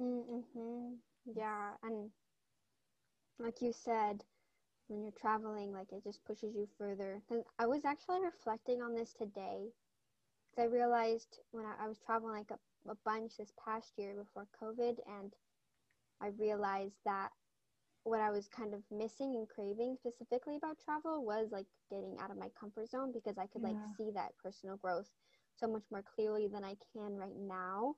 Mm-hmm. 0.00 0.94
yeah 1.36 1.72
and 1.82 2.08
like 3.38 3.60
you 3.60 3.70
said 3.70 4.24
when 4.88 5.02
you're 5.02 5.12
traveling 5.12 5.74
like 5.74 5.92
it 5.92 6.02
just 6.02 6.24
pushes 6.24 6.54
you 6.56 6.66
further. 6.78 7.20
And 7.30 7.44
i 7.58 7.66
was 7.66 7.84
actually 7.84 8.20
reflecting 8.24 8.80
on 8.82 8.94
this 8.94 9.12
today. 9.12 9.68
Because 10.50 10.70
i 10.70 10.74
realized 10.74 11.38
when 11.52 11.66
I, 11.66 11.84
I, 11.84 11.88
was 11.88 11.98
traveling 11.98 12.34
like 12.34 12.50
a, 12.50 12.90
a 12.90 12.96
bunch 13.04 13.36
this 13.36 13.52
past 13.62 13.92
year 13.96 14.14
before 14.14 14.46
covid 14.60 14.96
and 15.20 15.32
i 16.22 16.28
realized 16.38 16.96
that 17.04 17.30
what 18.04 18.20
i 18.20 18.30
was 18.30 18.48
kind 18.48 18.74
of 18.74 18.82
missing 18.90 19.36
and 19.36 19.48
craving 19.48 19.96
specifically 19.98 20.56
about 20.56 20.78
travel 20.82 21.24
was 21.24 21.48
like 21.52 21.66
getting 21.90 22.16
out 22.20 22.30
of 22.30 22.38
my 22.38 22.48
comfort 22.58 22.88
zone 22.88 23.12
because 23.12 23.38
i 23.38 23.46
could 23.46 23.62
yeah. 23.62 23.68
like 23.68 23.76
see 23.96 24.10
that 24.14 24.32
personal 24.42 24.76
growth 24.76 25.10
so 25.56 25.66
much 25.66 25.84
more 25.90 26.02
clearly 26.14 26.48
than 26.48 26.64
i 26.64 26.74
can 26.92 27.16
right 27.16 27.36
now 27.38 27.94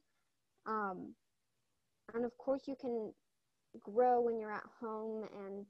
um 0.66 1.14
and 2.14 2.24
of 2.24 2.36
course 2.38 2.62
you 2.66 2.76
can 2.80 3.12
grow 3.80 4.20
when 4.20 4.38
you're 4.38 4.52
at 4.52 4.66
home 4.80 5.24
and 5.46 5.66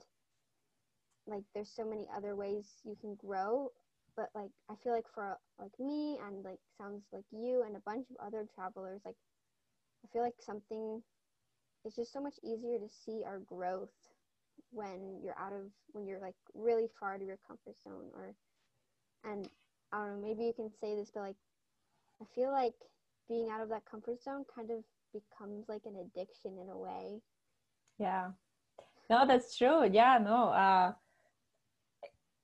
like 1.26 1.44
there's 1.54 1.70
so 1.70 1.84
many 1.84 2.06
other 2.16 2.34
ways 2.34 2.66
you 2.84 2.96
can 3.00 3.14
grow 3.14 3.70
but 4.16 4.28
like 4.34 4.50
i 4.70 4.74
feel 4.82 4.92
like 4.92 5.06
for 5.14 5.36
like 5.58 5.72
me 5.78 6.18
and 6.26 6.44
like 6.44 6.58
sounds 6.78 7.04
like 7.12 7.24
you 7.30 7.62
and 7.66 7.76
a 7.76 7.80
bunch 7.80 8.06
of 8.10 8.26
other 8.26 8.46
travelers 8.54 9.00
like 9.04 9.14
i 10.04 10.08
feel 10.12 10.22
like 10.22 10.34
something 10.40 11.00
it's 11.84 11.96
just 11.96 12.12
so 12.12 12.20
much 12.20 12.34
easier 12.42 12.78
to 12.78 12.88
see 12.88 13.22
our 13.24 13.38
growth 13.38 14.11
when 14.70 15.20
you're 15.22 15.38
out 15.38 15.52
of 15.52 15.70
when 15.92 16.06
you're 16.06 16.20
like 16.20 16.34
really 16.54 16.88
far 16.98 17.14
out 17.14 17.20
of 17.20 17.26
your 17.26 17.38
comfort 17.46 17.74
zone 17.84 18.10
or 18.14 18.34
and 19.24 19.48
i 19.92 19.98
don't 19.98 20.20
know 20.20 20.26
maybe 20.28 20.44
you 20.44 20.52
can 20.52 20.70
say 20.80 20.96
this 20.96 21.10
but 21.12 21.20
like 21.20 21.36
i 22.20 22.24
feel 22.34 22.50
like 22.50 22.74
being 23.28 23.50
out 23.50 23.62
of 23.62 23.68
that 23.68 23.82
comfort 23.90 24.22
zone 24.22 24.44
kind 24.54 24.70
of 24.70 24.84
becomes 25.12 25.68
like 25.68 25.82
an 25.86 25.96
addiction 25.96 26.58
in 26.58 26.68
a 26.68 26.76
way. 26.76 27.20
Yeah. 27.98 28.28
No 29.10 29.26
that's 29.26 29.56
true. 29.56 29.88
Yeah 29.90 30.18
no 30.22 30.48
uh 30.48 30.92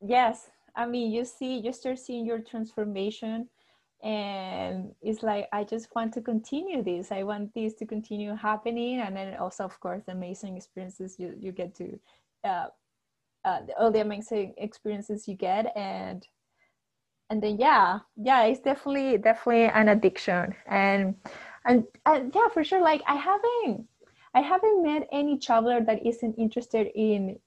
yes. 0.00 0.48
I 0.76 0.86
mean 0.86 1.12
you 1.12 1.24
see 1.24 1.58
you 1.58 1.72
start 1.72 1.98
seeing 1.98 2.26
your 2.26 2.40
transformation 2.40 3.48
and 4.02 4.94
it's 5.02 5.22
like 5.22 5.48
i 5.52 5.64
just 5.64 5.88
want 5.94 6.14
to 6.14 6.20
continue 6.20 6.82
this. 6.82 7.10
I 7.10 7.24
want 7.24 7.52
this 7.54 7.74
to 7.74 7.86
continue 7.86 8.34
happening. 8.34 9.00
And 9.00 9.16
then 9.16 9.36
also 9.36 9.64
of 9.64 9.78
course 9.80 10.02
the 10.06 10.12
amazing 10.12 10.56
experiences 10.56 11.16
you, 11.18 11.34
you 11.38 11.52
get 11.52 11.74
to 11.76 11.98
uh, 12.44 12.66
uh, 13.44 13.60
all 13.78 13.90
the 13.90 14.00
amazing 14.00 14.54
experiences 14.58 15.26
you 15.26 15.34
get. 15.34 15.76
And 15.76 16.26
and 17.30 17.42
then 17.42 17.58
yeah 17.58 17.98
yeah 18.16 18.44
it's 18.44 18.60
definitely 18.60 19.18
definitely 19.18 19.64
an 19.64 19.88
addiction. 19.88 20.54
And 20.66 21.16
and, 21.68 21.84
and 22.06 22.32
yeah 22.34 22.48
for 22.52 22.64
sure 22.64 22.82
like 22.82 23.02
i 23.06 23.14
haven't 23.14 23.86
i 24.34 24.40
haven't 24.40 24.82
met 24.82 25.06
any 25.12 25.38
traveler 25.38 25.80
that 25.80 26.04
isn't 26.04 26.34
interested 26.38 26.88
in 26.94 27.38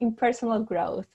in 0.00 0.12
personal 0.12 0.62
growth 0.62 1.06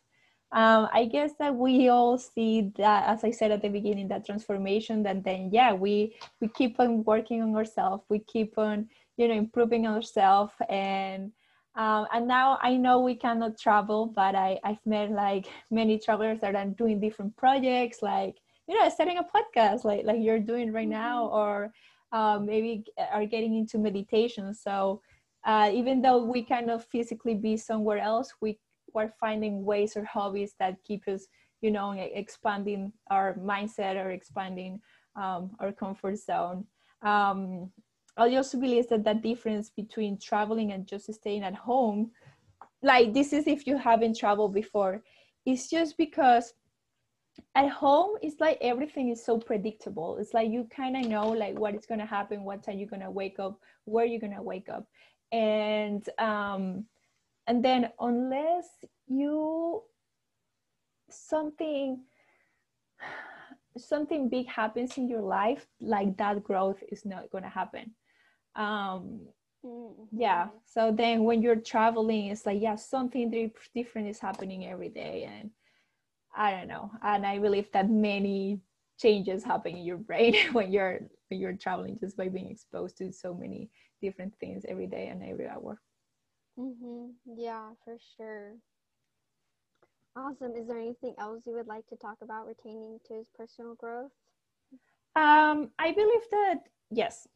um, 0.56 0.88
I 0.94 1.04
guess 1.04 1.34
that 1.40 1.54
we 1.54 1.90
all 1.90 2.18
see 2.18 2.72
that, 2.78 3.10
as 3.10 3.26
I 3.26 3.32
said 3.32 3.52
at 3.52 3.62
the 3.62 3.68
beginning, 3.68 4.08
that 4.08 4.26
transformation. 4.26 5.04
That 5.04 5.22
then, 5.22 5.50
yeah, 5.52 5.74
we 5.74 6.16
we 6.40 6.48
keep 6.48 6.80
on 6.80 7.04
working 7.04 7.42
on 7.42 7.54
ourselves. 7.58 8.06
We 8.10 8.20
keep 8.20 8.58
on, 8.58 8.88
you 9.18 9.28
know, 9.28 9.34
improving 9.34 9.86
ourselves. 9.86 10.54
And 10.70 11.34
um, 11.76 12.08
and 12.14 12.26
now 12.26 12.58
I 12.62 12.78
know 12.78 13.02
we 13.02 13.16
cannot 13.16 13.60
travel, 13.60 14.14
but 14.16 14.34
I 14.34 14.58
I've 14.64 14.84
met 14.86 15.12
like 15.12 15.48
many 15.72 16.00
travelers 16.00 16.40
that 16.40 16.56
are 16.56 16.66
doing 16.66 17.02
different 17.02 17.36
projects, 17.36 18.02
like 18.02 18.38
you 18.70 18.82
know, 18.82 18.88
starting 18.88 19.18
a 19.18 19.24
podcast, 19.24 19.84
like 19.84 20.06
like 20.06 20.22
you're 20.22 20.40
doing 20.40 20.72
right 20.72 20.88
now, 20.88 21.26
mm-hmm. 21.26 21.36
or 21.36 21.74
um, 22.14 22.46
maybe 22.46 22.86
are 23.12 23.26
getting 23.26 23.56
into 23.56 23.78
meditation. 23.78 24.54
So. 24.54 25.02
Uh, 25.48 25.70
even 25.72 26.02
though 26.02 26.26
we 26.26 26.42
cannot 26.42 26.84
physically 26.90 27.36
be 27.36 27.56
somewhere 27.56 28.00
else, 28.00 28.34
we 28.42 28.58
we're 28.96 29.14
finding 29.20 29.64
ways 29.66 29.96
or 29.96 30.06
hobbies 30.06 30.56
that 30.60 30.84
keep 30.84 31.08
us 31.08 31.28
you 31.62 31.72
know 31.72 31.92
expanding 31.92 32.92
our 33.12 33.34
mindset 33.36 33.96
or 34.04 34.12
expanding 34.12 34.80
um, 35.16 35.52
our 35.60 35.72
comfort 35.72 36.18
zone. 36.18 36.66
Um, 37.02 37.72
i 38.18 38.36
also 38.36 38.58
believe 38.58 38.88
that 38.88 39.04
that 39.04 39.22
difference 39.22 39.70
between 39.70 40.18
traveling 40.18 40.72
and 40.72 40.88
just 40.88 41.14
staying 41.14 41.44
at 41.44 41.54
home 41.54 42.12
like 42.82 43.14
this 43.14 43.34
is 43.34 43.46
if 43.46 43.68
you 43.68 43.78
haven't 43.78 44.18
traveled 44.18 44.54
before 44.54 45.04
it's 45.46 45.70
just 45.70 45.98
because 45.98 46.54
at 47.56 47.70
home 47.70 48.16
it's 48.22 48.40
like 48.40 48.58
everything 48.62 49.10
is 49.10 49.24
so 49.24 49.38
predictable. 49.38 50.18
It's 50.18 50.34
like 50.34 50.50
you 50.50 50.68
kind 50.76 50.98
of 50.98 51.06
know 51.06 51.30
like 51.30 51.58
what 51.58 51.76
is 51.76 51.86
going 51.86 52.00
to 52.00 52.06
happen 52.06 52.44
what 52.44 52.64
time 52.64 52.78
you're 52.78 52.88
going 52.90 53.02
to 53.02 53.12
wake 53.12 53.40
up 53.40 53.60
where 53.86 54.06
you're 54.06 54.20
going 54.20 54.36
to 54.36 54.42
wake 54.42 54.70
up. 54.70 54.88
And 55.32 56.08
um 56.20 56.86
and 57.48 57.64
then 57.64 57.90
unless 58.00 58.66
you 59.08 59.82
something 61.10 62.02
something 63.78 64.30
big 64.30 64.48
happens 64.48 64.98
in 64.98 65.08
your 65.08 65.22
life 65.22 65.68
like 65.82 66.18
that 66.18 66.44
growth 66.44 66.82
is 66.90 67.06
not 67.06 67.30
going 67.30 67.44
to 67.44 67.50
happen. 67.50 67.92
Um 68.56 69.28
mm-hmm. 69.66 70.18
yeah. 70.18 70.48
So 70.66 70.92
then 70.92 71.24
when 71.24 71.42
you're 71.42 71.58
traveling 71.58 72.28
it's 72.28 72.46
like 72.46 72.62
yeah 72.62 72.76
something 72.76 73.52
different 73.76 74.08
is 74.08 74.20
happening 74.20 74.66
every 74.66 74.90
day. 74.90 75.30
And 75.30 75.52
i 76.36 76.52
don't 76.52 76.68
know. 76.68 76.92
And 77.04 77.26
i 77.26 77.38
believe 77.38 77.72
that 77.74 77.90
many 77.90 78.62
changes 78.98 79.44
happen 79.44 79.76
in 79.76 79.84
your 79.84 79.98
brain 79.98 80.36
when 80.54 80.72
you're 80.72 81.00
when 81.30 81.40
you're 81.40 81.54
traveling 81.54 81.98
just 82.00 82.16
by 82.16 82.30
being 82.30 82.50
exposed 82.50 82.98
to 82.98 83.12
so 83.12 83.34
many 83.34 83.70
different 84.02 84.34
things 84.40 84.64
every 84.68 84.88
day 84.88 85.08
and 85.08 85.24
every 85.24 85.48
hour 85.48 85.80
Mm-hmm. 86.60 87.08
Yeah, 87.38 87.70
for 87.84 87.98
sure. 88.18 88.54
Awesome. 90.16 90.56
Is 90.56 90.68
there 90.68 90.80
anything 90.80 91.14
else 91.20 91.42
you 91.46 91.54
would 91.54 91.68
like 91.68 91.86
to 91.88 91.98
talk 91.98 92.18
about 92.22 92.48
retaining 92.48 93.00
to 93.08 93.16
his 93.16 93.30
personal 93.38 93.76
growth? 93.76 94.12
Um, 95.16 95.72
I 95.78 95.92
believe 95.92 96.22
that 96.32 96.56
yes. 96.90 97.28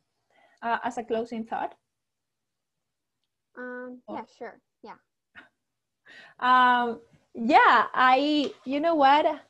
Uh, 0.62 0.78
as 0.84 0.98
a 0.98 1.04
closing 1.04 1.46
thought. 1.46 1.76
Um, 3.58 4.00
oh. 4.08 4.16
yeah, 4.16 4.24
sure. 4.38 4.60
Yeah. 4.84 5.00
Um, 6.40 7.00
yeah, 7.34 7.86
I. 7.94 8.52
You 8.66 8.80
know 8.80 8.96
what? 8.96 9.42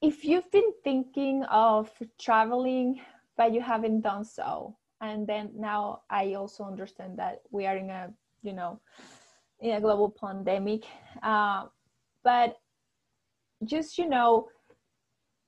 If 0.00 0.24
you've 0.24 0.50
been 0.50 0.72
thinking 0.82 1.44
of 1.44 1.90
traveling 2.18 3.00
but 3.36 3.52
you 3.52 3.60
haven't 3.60 4.02
done 4.02 4.24
so, 4.24 4.76
and 5.02 5.26
then 5.26 5.50
now 5.54 6.00
i 6.10 6.34
also 6.34 6.64
understand 6.64 7.18
that 7.18 7.42
we 7.50 7.66
are 7.66 7.76
in 7.76 7.90
a 7.90 8.10
you 8.42 8.52
know 8.52 8.80
in 9.60 9.72
a 9.72 9.80
global 9.80 10.10
pandemic 10.10 10.84
uh, 11.22 11.66
but 12.24 12.56
just 13.64 13.98
you 13.98 14.08
know 14.08 14.48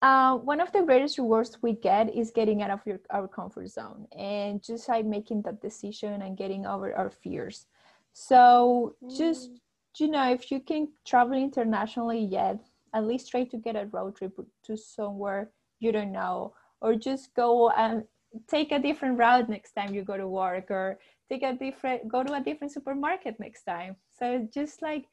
uh, 0.03 0.37
one 0.37 0.61
of 0.61 0.71
the 0.73 0.83
greatest 0.83 1.17
rewards 1.17 1.57
we 1.63 1.73
get 1.73 2.15
is 2.15 2.31
getting 2.31 2.61
out 2.61 2.71
of 2.71 2.81
your, 2.85 3.01
our 3.09 3.27
comfort 3.27 3.69
zone 3.69 4.07
and 4.19 4.63
just 4.63 4.87
like 4.89 5.07
making 5.07 5.41
that 5.41 5.63
decision 5.63 6.21
and 6.21 6.37
getting 6.37 6.67
over 6.67 6.95
our 6.95 7.11
fears 7.11 7.67
So 8.15 8.95
just 9.17 9.51
mm. 9.51 9.59
you 9.99 10.09
know, 10.09 10.31
if 10.33 10.51
you 10.51 10.61
can 10.61 10.89
travel 11.05 11.35
internationally 11.37 12.21
yet, 12.21 12.61
at 12.95 13.05
least 13.05 13.31
try 13.31 13.45
to 13.45 13.59
get 13.59 13.77
a 13.77 13.87
road 13.87 14.17
trip 14.17 14.39
to 14.65 14.77
somewhere 14.77 15.51
you 15.81 15.93
don't 15.93 16.13
know, 16.13 16.55
or 16.81 16.95
just 16.95 17.35
go 17.35 17.71
and 17.71 18.05
take 18.49 18.73
a 18.73 18.79
different 18.79 19.19
route 19.19 19.49
next 19.49 19.73
time 19.73 19.95
you 19.95 20.03
go 20.03 20.17
to 20.17 20.29
work, 20.29 20.71
or 20.71 20.99
take 21.29 21.43
a 21.43 21.55
different 21.55 22.09
go 22.09 22.23
to 22.23 22.35
a 22.35 22.41
different 22.41 22.73
supermarket 22.73 23.39
next 23.41 23.65
time. 23.65 23.97
So 24.19 24.49
just 24.53 24.83
like 24.83 25.07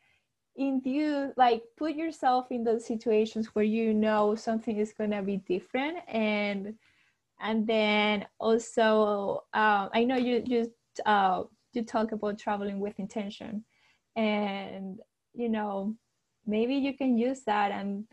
in 0.55 0.81
you 0.83 1.31
like 1.37 1.63
put 1.77 1.95
yourself 1.95 2.47
in 2.51 2.63
those 2.63 2.85
situations 2.85 3.47
where 3.53 3.65
you 3.65 3.93
know 3.93 4.35
something 4.35 4.77
is 4.77 4.93
gonna 4.93 5.23
be 5.23 5.37
different 5.37 5.97
and 6.07 6.75
and 7.41 7.65
then 7.65 8.25
also 8.39 9.43
uh, 9.53 9.89
I 9.93 10.03
know 10.03 10.17
you 10.17 10.41
just 10.41 10.71
uh, 11.05 11.43
you 11.73 11.83
talk 11.83 12.11
about 12.11 12.37
traveling 12.37 12.79
with 12.79 12.99
intention 12.99 13.63
and 14.15 14.99
you 15.33 15.49
know 15.49 15.95
maybe 16.45 16.75
you 16.75 16.95
can 16.97 17.17
use 17.17 17.41
that 17.45 17.71
and 17.71 18.05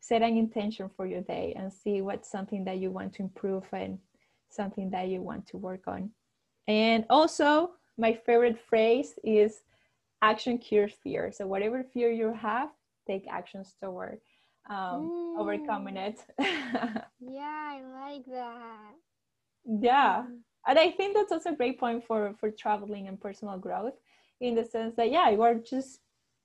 set 0.00 0.22
an 0.22 0.36
intention 0.36 0.90
for 0.96 1.06
your 1.06 1.22
day 1.22 1.54
and 1.56 1.72
see 1.72 2.02
what's 2.02 2.30
something 2.30 2.64
that 2.64 2.78
you 2.78 2.90
want 2.90 3.14
to 3.14 3.22
improve 3.22 3.64
and 3.72 3.98
something 4.50 4.90
that 4.90 5.08
you 5.08 5.22
want 5.22 5.46
to 5.48 5.56
work 5.56 5.86
on. 5.86 6.10
And 6.66 7.04
also 7.10 7.72
my 7.96 8.12
favorite 8.12 8.58
phrase 8.68 9.14
is 9.24 9.62
action 10.22 10.58
cures 10.58 10.94
fear. 11.02 11.32
So 11.32 11.46
whatever 11.46 11.82
fear 11.82 12.10
you 12.10 12.32
have 12.32 12.70
take 13.06 13.26
actions 13.28 13.74
toward 13.82 14.20
um, 14.68 15.10
mm. 15.10 15.38
overcoming 15.38 15.96
it. 15.96 16.20
Yeah 17.20 17.74
i 17.74 17.80
like 18.06 18.26
that. 18.26 18.92
Yeah. 19.64 20.22
Mm 20.22 20.38
and 20.68 20.78
i 20.78 20.90
think 20.90 21.14
that's 21.14 21.32
also 21.32 21.50
a 21.50 21.56
great 21.56 21.78
point 21.80 22.04
for 22.04 22.34
for 22.38 22.50
traveling 22.50 23.08
and 23.08 23.20
personal 23.20 23.58
growth 23.58 23.94
in 24.40 24.54
the 24.54 24.64
sense 24.64 24.94
that 24.94 25.10
yeah 25.10 25.28
you 25.30 25.42
are 25.42 25.54
just 25.54 26.00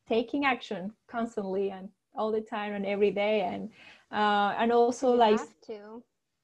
taking 0.08 0.46
action 0.46 0.92
constantly 1.08 1.70
and 1.70 1.90
all 2.16 2.32
the 2.32 2.42
time 2.42 2.74
and 2.74 2.86
every 2.86 3.12
day 3.12 3.42
and 3.42 3.70
uh, 4.12 4.54
and 4.60 4.72
also 4.72 5.14
you 5.14 5.18
like. 5.18 5.40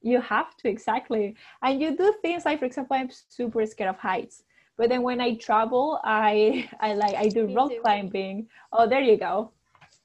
You 0.01 0.21
have 0.21 0.55
to 0.57 0.69
exactly. 0.69 1.35
And 1.61 1.81
you 1.81 1.95
do 1.95 2.13
things 2.21 2.45
like 2.45 2.59
for 2.59 2.65
example 2.65 2.95
i'm 2.97 3.09
super 3.11 3.65
scared 3.65 3.89
of 3.89 3.97
heights. 3.97 4.43
But 4.77 4.89
then 4.89 5.01
when 5.03 5.21
i 5.21 5.35
travel 5.35 5.99
i 6.03 6.69
i 6.79 6.93
like 6.93 7.15
i 7.15 7.29
do 7.29 7.45
Me 7.45 7.53
rock 7.55 7.71
too. 7.71 7.81
climbing. 7.81 8.47
Oh 8.71 8.87
there 8.87 9.01
you 9.01 9.17
go. 9.17 9.51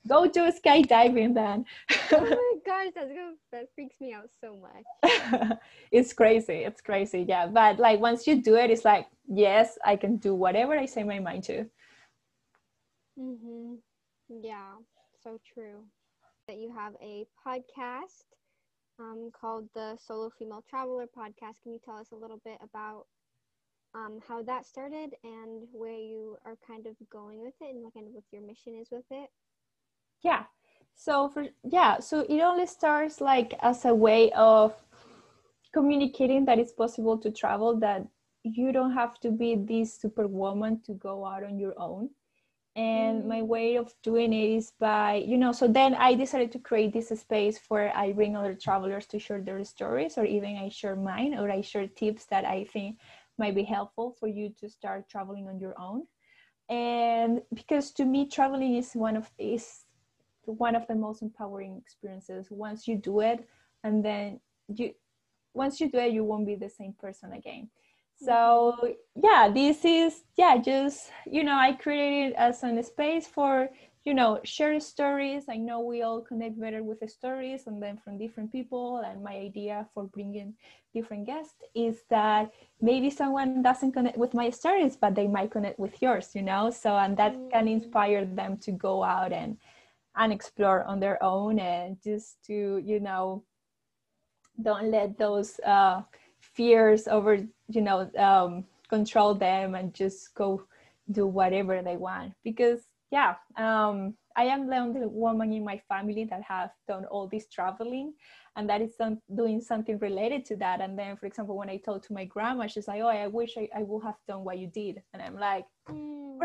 Go 0.09 0.27
do 0.27 0.51
skydiving 0.51 1.35
then. 1.35 1.65
Oh 2.13 2.27
my 2.27 2.53
gosh 2.67 2.93
that's 2.95 3.09
gonna, 3.09 3.35
that 3.53 3.67
freaks 3.75 4.01
me 4.01 4.13
out 4.13 4.31
so 4.41 4.57
much. 4.57 4.87
It's 5.91 6.13
crazy 6.13 6.65
it's 6.65 6.81
crazy 6.81 7.25
yeah. 7.29 7.47
But 7.47 7.79
like 7.79 8.01
once 8.01 8.27
you 8.27 8.43
do 8.43 8.57
it 8.57 8.71
it's 8.71 8.85
like 8.85 9.07
yes 9.29 9.79
i 9.85 9.97
can 9.97 10.17
do 10.17 10.35
whatever 10.35 10.75
i 10.79 10.87
say 10.87 11.03
my 11.05 11.19
mind 11.21 11.45
to. 11.45 11.67
Mm-hmm. 13.19 13.75
yeah 14.43 14.75
so 15.23 15.39
true 15.45 15.85
that 16.47 16.57
you 16.59 16.73
have 16.75 16.95
a 17.03 17.27
podcast 17.47 18.25
um, 18.99 19.31
called 19.39 19.69
the 19.75 19.97
solo 19.99 20.31
female 20.39 20.65
traveler 20.69 21.07
podcast. 21.07 21.63
Can 21.63 21.73
you 21.73 21.81
tell 21.85 21.99
us 21.99 22.13
a 22.13 22.17
little 22.17 22.41
bit 22.45 22.59
about 22.63 23.07
um, 23.95 24.21
how 24.27 24.43
that 24.43 24.67
started 24.67 25.15
and 25.23 25.67
where 25.73 25.99
you 25.99 26.37
are 26.45 26.57
kind 26.67 26.87
of 26.87 26.97
going 27.11 27.41
with 27.41 27.55
it 27.61 27.75
and 27.75 27.83
what 27.83 27.95
kind 27.95 28.07
of 28.07 28.13
what 28.13 28.25
your 28.33 28.43
mission 28.43 28.75
is 28.81 28.89
with 28.91 29.05
it? 29.11 29.31
Yeah. 30.23 30.45
So 30.95 31.29
for 31.29 31.47
yeah 31.65 31.99
so 31.99 32.21
it 32.21 32.41
only 32.41 32.67
starts 32.67 33.21
like 33.21 33.55
as 33.63 33.85
a 33.85 33.95
way 33.95 34.31
of 34.33 34.75
communicating 35.73 36.45
that 36.45 36.59
it's 36.59 36.73
possible 36.73 37.19
to 37.19 37.31
travel 37.31 37.79
that 37.81 38.07
you 38.45 38.73
don't 38.73 38.93
have 38.93 39.19
to 39.21 39.31
be 39.31 39.57
this 39.57 40.01
superwoman 40.01 40.81
to 40.87 40.93
go 40.95 41.27
out 41.27 41.43
on 41.43 41.59
your 41.59 41.75
own 41.79 42.11
and 42.77 43.23
mm. 43.23 43.27
my 43.27 43.43
way 43.43 43.77
of 43.77 43.95
doing 44.03 44.33
it 44.33 44.57
is 44.57 44.73
by 44.81 45.15
you 45.15 45.37
know 45.39 45.53
so 45.53 45.69
then 45.69 45.95
i 45.95 46.13
decided 46.15 46.51
to 46.51 46.59
create 46.59 46.93
this 46.93 47.09
space 47.09 47.61
where 47.69 47.97
i 47.97 48.13
bring 48.13 48.37
other 48.37 48.55
travelers 48.55 49.07
to 49.07 49.19
share 49.19 49.41
their 49.41 49.63
stories 49.65 50.19
or 50.19 50.25
even 50.25 50.57
i 50.57 50.69
share 50.69 50.97
mine 50.97 51.35
or 51.35 51.51
i 51.51 51.61
share 51.61 51.87
tips 51.87 52.25
that 52.27 52.45
i 52.45 52.65
think 52.65 52.97
might 53.39 53.55
be 53.55 53.65
helpful 53.65 54.15
for 54.19 54.29
you 54.29 54.53
to 54.61 54.69
start 54.69 55.09
traveling 55.09 55.49
on 55.49 55.59
your 55.59 55.75
own. 55.79 56.07
And 56.69 57.43
because 57.53 57.91
to 57.93 58.05
me 58.05 58.29
traveling 58.29 58.77
is 58.77 58.93
one 58.95 59.17
of 59.17 59.31
is 59.39 59.85
one 60.45 60.75
of 60.75 60.87
the 60.87 60.95
most 60.95 61.23
empowering 61.23 61.77
experiences. 61.77 62.49
Once 62.51 62.89
you 62.89 62.97
do 62.97 63.21
it 63.21 63.47
and 63.83 64.05
then 64.05 64.41
you 64.69 64.95
once 65.53 65.81
you 65.81 65.91
do 65.91 65.99
it 65.99 66.13
you 66.13 66.25
won't 66.25 66.47
be 66.47 66.57
the 66.57 66.69
same 66.69 66.95
person 66.99 67.33
again 67.33 67.69
so 68.25 68.95
yeah 69.23 69.51
this 69.53 69.85
is 69.85 70.23
yeah 70.37 70.57
just 70.57 71.11
you 71.27 71.45
know 71.45 71.57
i 71.57 71.73
created 71.73 72.33
as 72.35 72.63
a 72.63 72.83
space 72.83 73.27
for 73.27 73.69
you 74.05 74.13
know 74.13 74.39
share 74.45 74.79
stories. 74.81 75.45
I 75.49 75.57
know 75.57 75.81
we 75.81 76.03
all 76.03 76.21
connect 76.21 76.61
better 76.61 76.83
with 76.83 77.01
the 77.01 77.09
stories 77.09 77.67
and 77.67 77.83
then 77.83 77.97
from 77.97 78.19
different 78.19 78.53
people. 78.53 78.99
And 78.99 79.23
my 79.23 79.33
idea 79.33 79.87
for 79.95 80.05
bringing 80.05 80.55
different 80.93 81.27
guests 81.27 81.57
is 81.75 82.05
that 82.11 82.53
maybe 82.81 83.11
someone 83.11 83.63
doesn't 83.63 83.93
connect 83.93 84.19
with 84.19 84.35
my 84.35 84.51
stories 84.51 84.97
but 84.97 85.15
they 85.15 85.27
might 85.27 85.51
connect 85.51 85.79
with 85.79 86.01
yours 86.03 86.31
you 86.35 86.43
know? 86.43 86.71
So 86.71 86.97
and 86.97 87.17
that 87.17 87.33
can 87.51 87.67
mm. 87.67 87.73
inspire 87.73 88.27
them 88.27 88.59
to 88.59 88.73
go 88.73 89.03
out 89.03 89.33
and 89.33 89.57
and 90.17 90.33
explore 90.33 90.85
on 90.85 91.01
their 91.01 91.21
own 91.23 91.59
and 91.59 91.97
just 92.05 92.45
to 92.47 92.81
you 92.85 93.01
know 93.01 93.43
don't 94.63 94.91
let 94.91 95.19
those 95.19 95.59
uh, 95.67 96.03
fears 96.55 97.09
over 97.09 97.37
you 97.69 97.81
know 97.81 98.11
um, 98.19 98.65
control 98.89 99.35
them 99.35 99.75
and 99.75 99.95
just 99.95 100.35
go 100.35 100.63
do 101.11 101.27
whatever 101.27 101.83
they 101.83 101.97
want. 101.97 102.33
Because 102.43 102.81
yeah 103.11 103.35
um, 103.57 104.15
i 104.37 104.45
am 104.45 104.67
the 104.69 104.77
only 104.77 105.07
woman 105.07 105.53
in 105.53 105.65
my 105.65 105.81
family 105.89 106.25
that 106.25 106.43
have 106.43 106.71
done 106.89 107.05
all 107.07 107.29
this 107.29 107.47
traveling 107.49 108.13
and 108.57 108.69
that 108.69 108.81
is 108.81 108.97
some, 108.97 109.19
doing 109.37 109.61
something 109.61 109.99
related 109.99 110.45
to 110.47 110.57
that. 110.57 110.81
And 110.81 110.99
then 110.99 111.17
for 111.17 111.27
example 111.27 111.57
when 111.57 111.71
i 111.71 111.77
told 111.77 112.03
to 112.05 112.13
my 112.13 112.25
grandma 112.25 112.67
she's 112.67 112.89
like 112.89 113.03
oh 113.03 113.09
i 113.09 113.27
wish 113.27 113.57
i, 113.57 113.69
I 113.77 113.83
would 113.83 114.03
have 114.05 114.17
done 114.27 114.43
what 114.45 114.59
you 114.59 114.69
did. 114.69 115.03
And 115.13 115.23
i'm 115.23 115.39
like 115.39 115.67
mm 115.89 116.39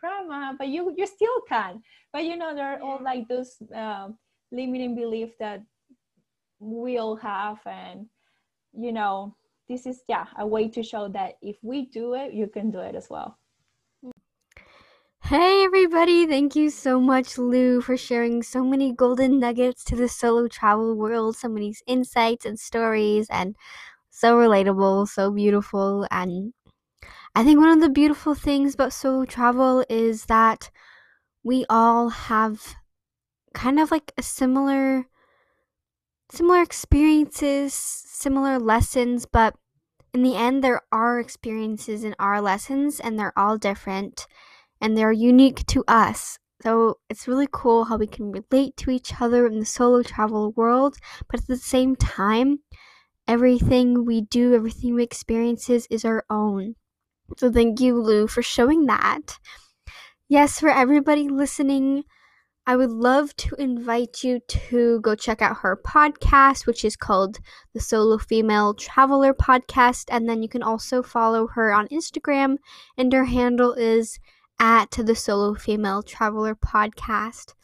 grandma 0.00 0.52
but 0.56 0.68
you 0.68 0.94
you 0.96 1.06
still 1.06 1.40
can. 1.48 1.82
But 2.12 2.24
you 2.24 2.36
know 2.36 2.54
there 2.54 2.72
are 2.74 2.80
all 2.80 3.00
like 3.02 3.28
those 3.28 3.56
um, 3.74 4.16
limiting 4.52 4.94
beliefs 4.94 5.34
that 5.40 5.62
we 6.60 6.98
all 6.98 7.16
have 7.16 7.58
and 7.66 8.06
you 8.72 8.92
know 8.92 9.36
this 9.68 9.86
is 9.86 10.02
yeah 10.08 10.26
a 10.38 10.46
way 10.46 10.68
to 10.68 10.82
show 10.82 11.08
that 11.08 11.34
if 11.42 11.56
we 11.62 11.86
do 11.86 12.14
it 12.14 12.32
you 12.32 12.46
can 12.48 12.70
do 12.70 12.80
it 12.80 12.94
as 12.94 13.08
well. 13.10 13.38
Hey 15.22 15.64
everybody, 15.64 16.26
thank 16.26 16.56
you 16.56 16.70
so 16.70 17.00
much, 17.00 17.36
Lu, 17.36 17.80
for 17.80 17.96
sharing 17.96 18.42
so 18.42 18.64
many 18.64 18.92
golden 18.92 19.38
nuggets 19.38 19.84
to 19.84 19.96
the 19.96 20.08
solo 20.08 20.48
travel 20.48 20.94
world, 20.96 21.36
so 21.36 21.48
many 21.48 21.74
insights 21.86 22.46
and 22.46 22.58
stories, 22.58 23.26
and 23.30 23.54
so 24.10 24.36
relatable, 24.36 25.08
so 25.08 25.30
beautiful, 25.30 26.06
and 26.10 26.54
I 27.34 27.44
think 27.44 27.60
one 27.60 27.70
of 27.70 27.80
the 27.80 27.90
beautiful 27.90 28.34
things 28.34 28.74
about 28.74 28.92
solo 28.92 29.24
travel 29.24 29.84
is 29.90 30.26
that 30.26 30.70
we 31.44 31.66
all 31.70 32.10
have 32.10 32.74
kind 33.54 33.80
of 33.80 33.90
like 33.90 34.12
a 34.18 34.22
similar 34.22 35.06
similar 36.30 36.62
experiences, 36.62 37.74
similar 37.74 38.58
lessons, 38.58 39.26
but 39.26 39.54
in 40.12 40.22
the 40.22 40.36
end 40.36 40.64
there 40.64 40.82
are 40.90 41.20
experiences 41.20 42.04
and 42.04 42.14
our 42.18 42.40
lessons 42.40 43.00
and 43.00 43.18
they're 43.18 43.38
all 43.38 43.58
different 43.58 44.26
and 44.80 44.96
they're 44.96 45.12
unique 45.12 45.66
to 45.66 45.84
us. 45.86 46.38
So 46.62 46.98
it's 47.08 47.28
really 47.28 47.48
cool 47.50 47.84
how 47.84 47.96
we 47.96 48.06
can 48.06 48.32
relate 48.32 48.76
to 48.78 48.90
each 48.90 49.20
other 49.20 49.46
in 49.46 49.60
the 49.60 49.64
solo 49.64 50.02
travel 50.02 50.52
world, 50.52 50.96
but 51.30 51.40
at 51.40 51.46
the 51.46 51.56
same 51.56 51.94
time, 51.94 52.58
everything 53.28 54.04
we 54.04 54.22
do, 54.22 54.54
everything 54.54 54.94
we 54.94 55.04
experiences 55.04 55.86
is 55.90 56.04
our 56.04 56.24
own. 56.28 56.74
So 57.36 57.52
thank 57.52 57.80
you, 57.80 58.00
Lu, 58.00 58.26
for 58.26 58.42
showing 58.42 58.86
that. 58.86 59.38
Yes, 60.28 60.60
for 60.60 60.70
everybody 60.70 61.28
listening, 61.28 62.04
I 62.68 62.76
would 62.76 62.90
love 62.90 63.34
to 63.36 63.54
invite 63.54 64.22
you 64.22 64.40
to 64.40 65.00
go 65.00 65.14
check 65.14 65.40
out 65.40 65.60
her 65.60 65.74
podcast, 65.74 66.66
which 66.66 66.84
is 66.84 66.96
called 66.96 67.38
the 67.72 67.80
Solo 67.80 68.18
Female 68.18 68.74
Traveler 68.74 69.32
Podcast. 69.32 70.04
And 70.10 70.28
then 70.28 70.42
you 70.42 70.50
can 70.50 70.62
also 70.62 71.02
follow 71.02 71.46
her 71.46 71.72
on 71.72 71.88
Instagram, 71.88 72.58
and 72.98 73.10
her 73.14 73.24
handle 73.24 73.72
is 73.72 74.18
at 74.60 74.90
the 74.90 75.14
Solo 75.14 75.54
Female 75.54 76.02
Traveler 76.02 76.54
Podcast. 76.54 77.54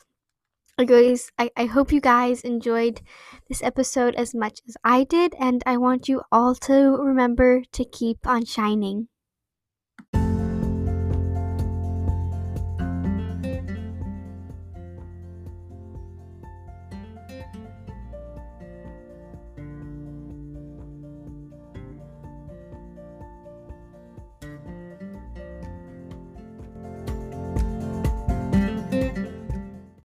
Guys, 0.78 1.30
I, 1.38 1.50
I 1.54 1.66
hope 1.66 1.92
you 1.92 2.00
guys 2.00 2.40
enjoyed 2.40 3.02
this 3.46 3.62
episode 3.62 4.14
as 4.14 4.34
much 4.34 4.62
as 4.66 4.74
I 4.84 5.04
did, 5.04 5.34
and 5.38 5.62
I 5.66 5.76
want 5.76 6.08
you 6.08 6.22
all 6.32 6.54
to 6.54 6.96
remember 6.96 7.62
to 7.72 7.84
keep 7.84 8.26
on 8.26 8.46
shining. 8.46 9.08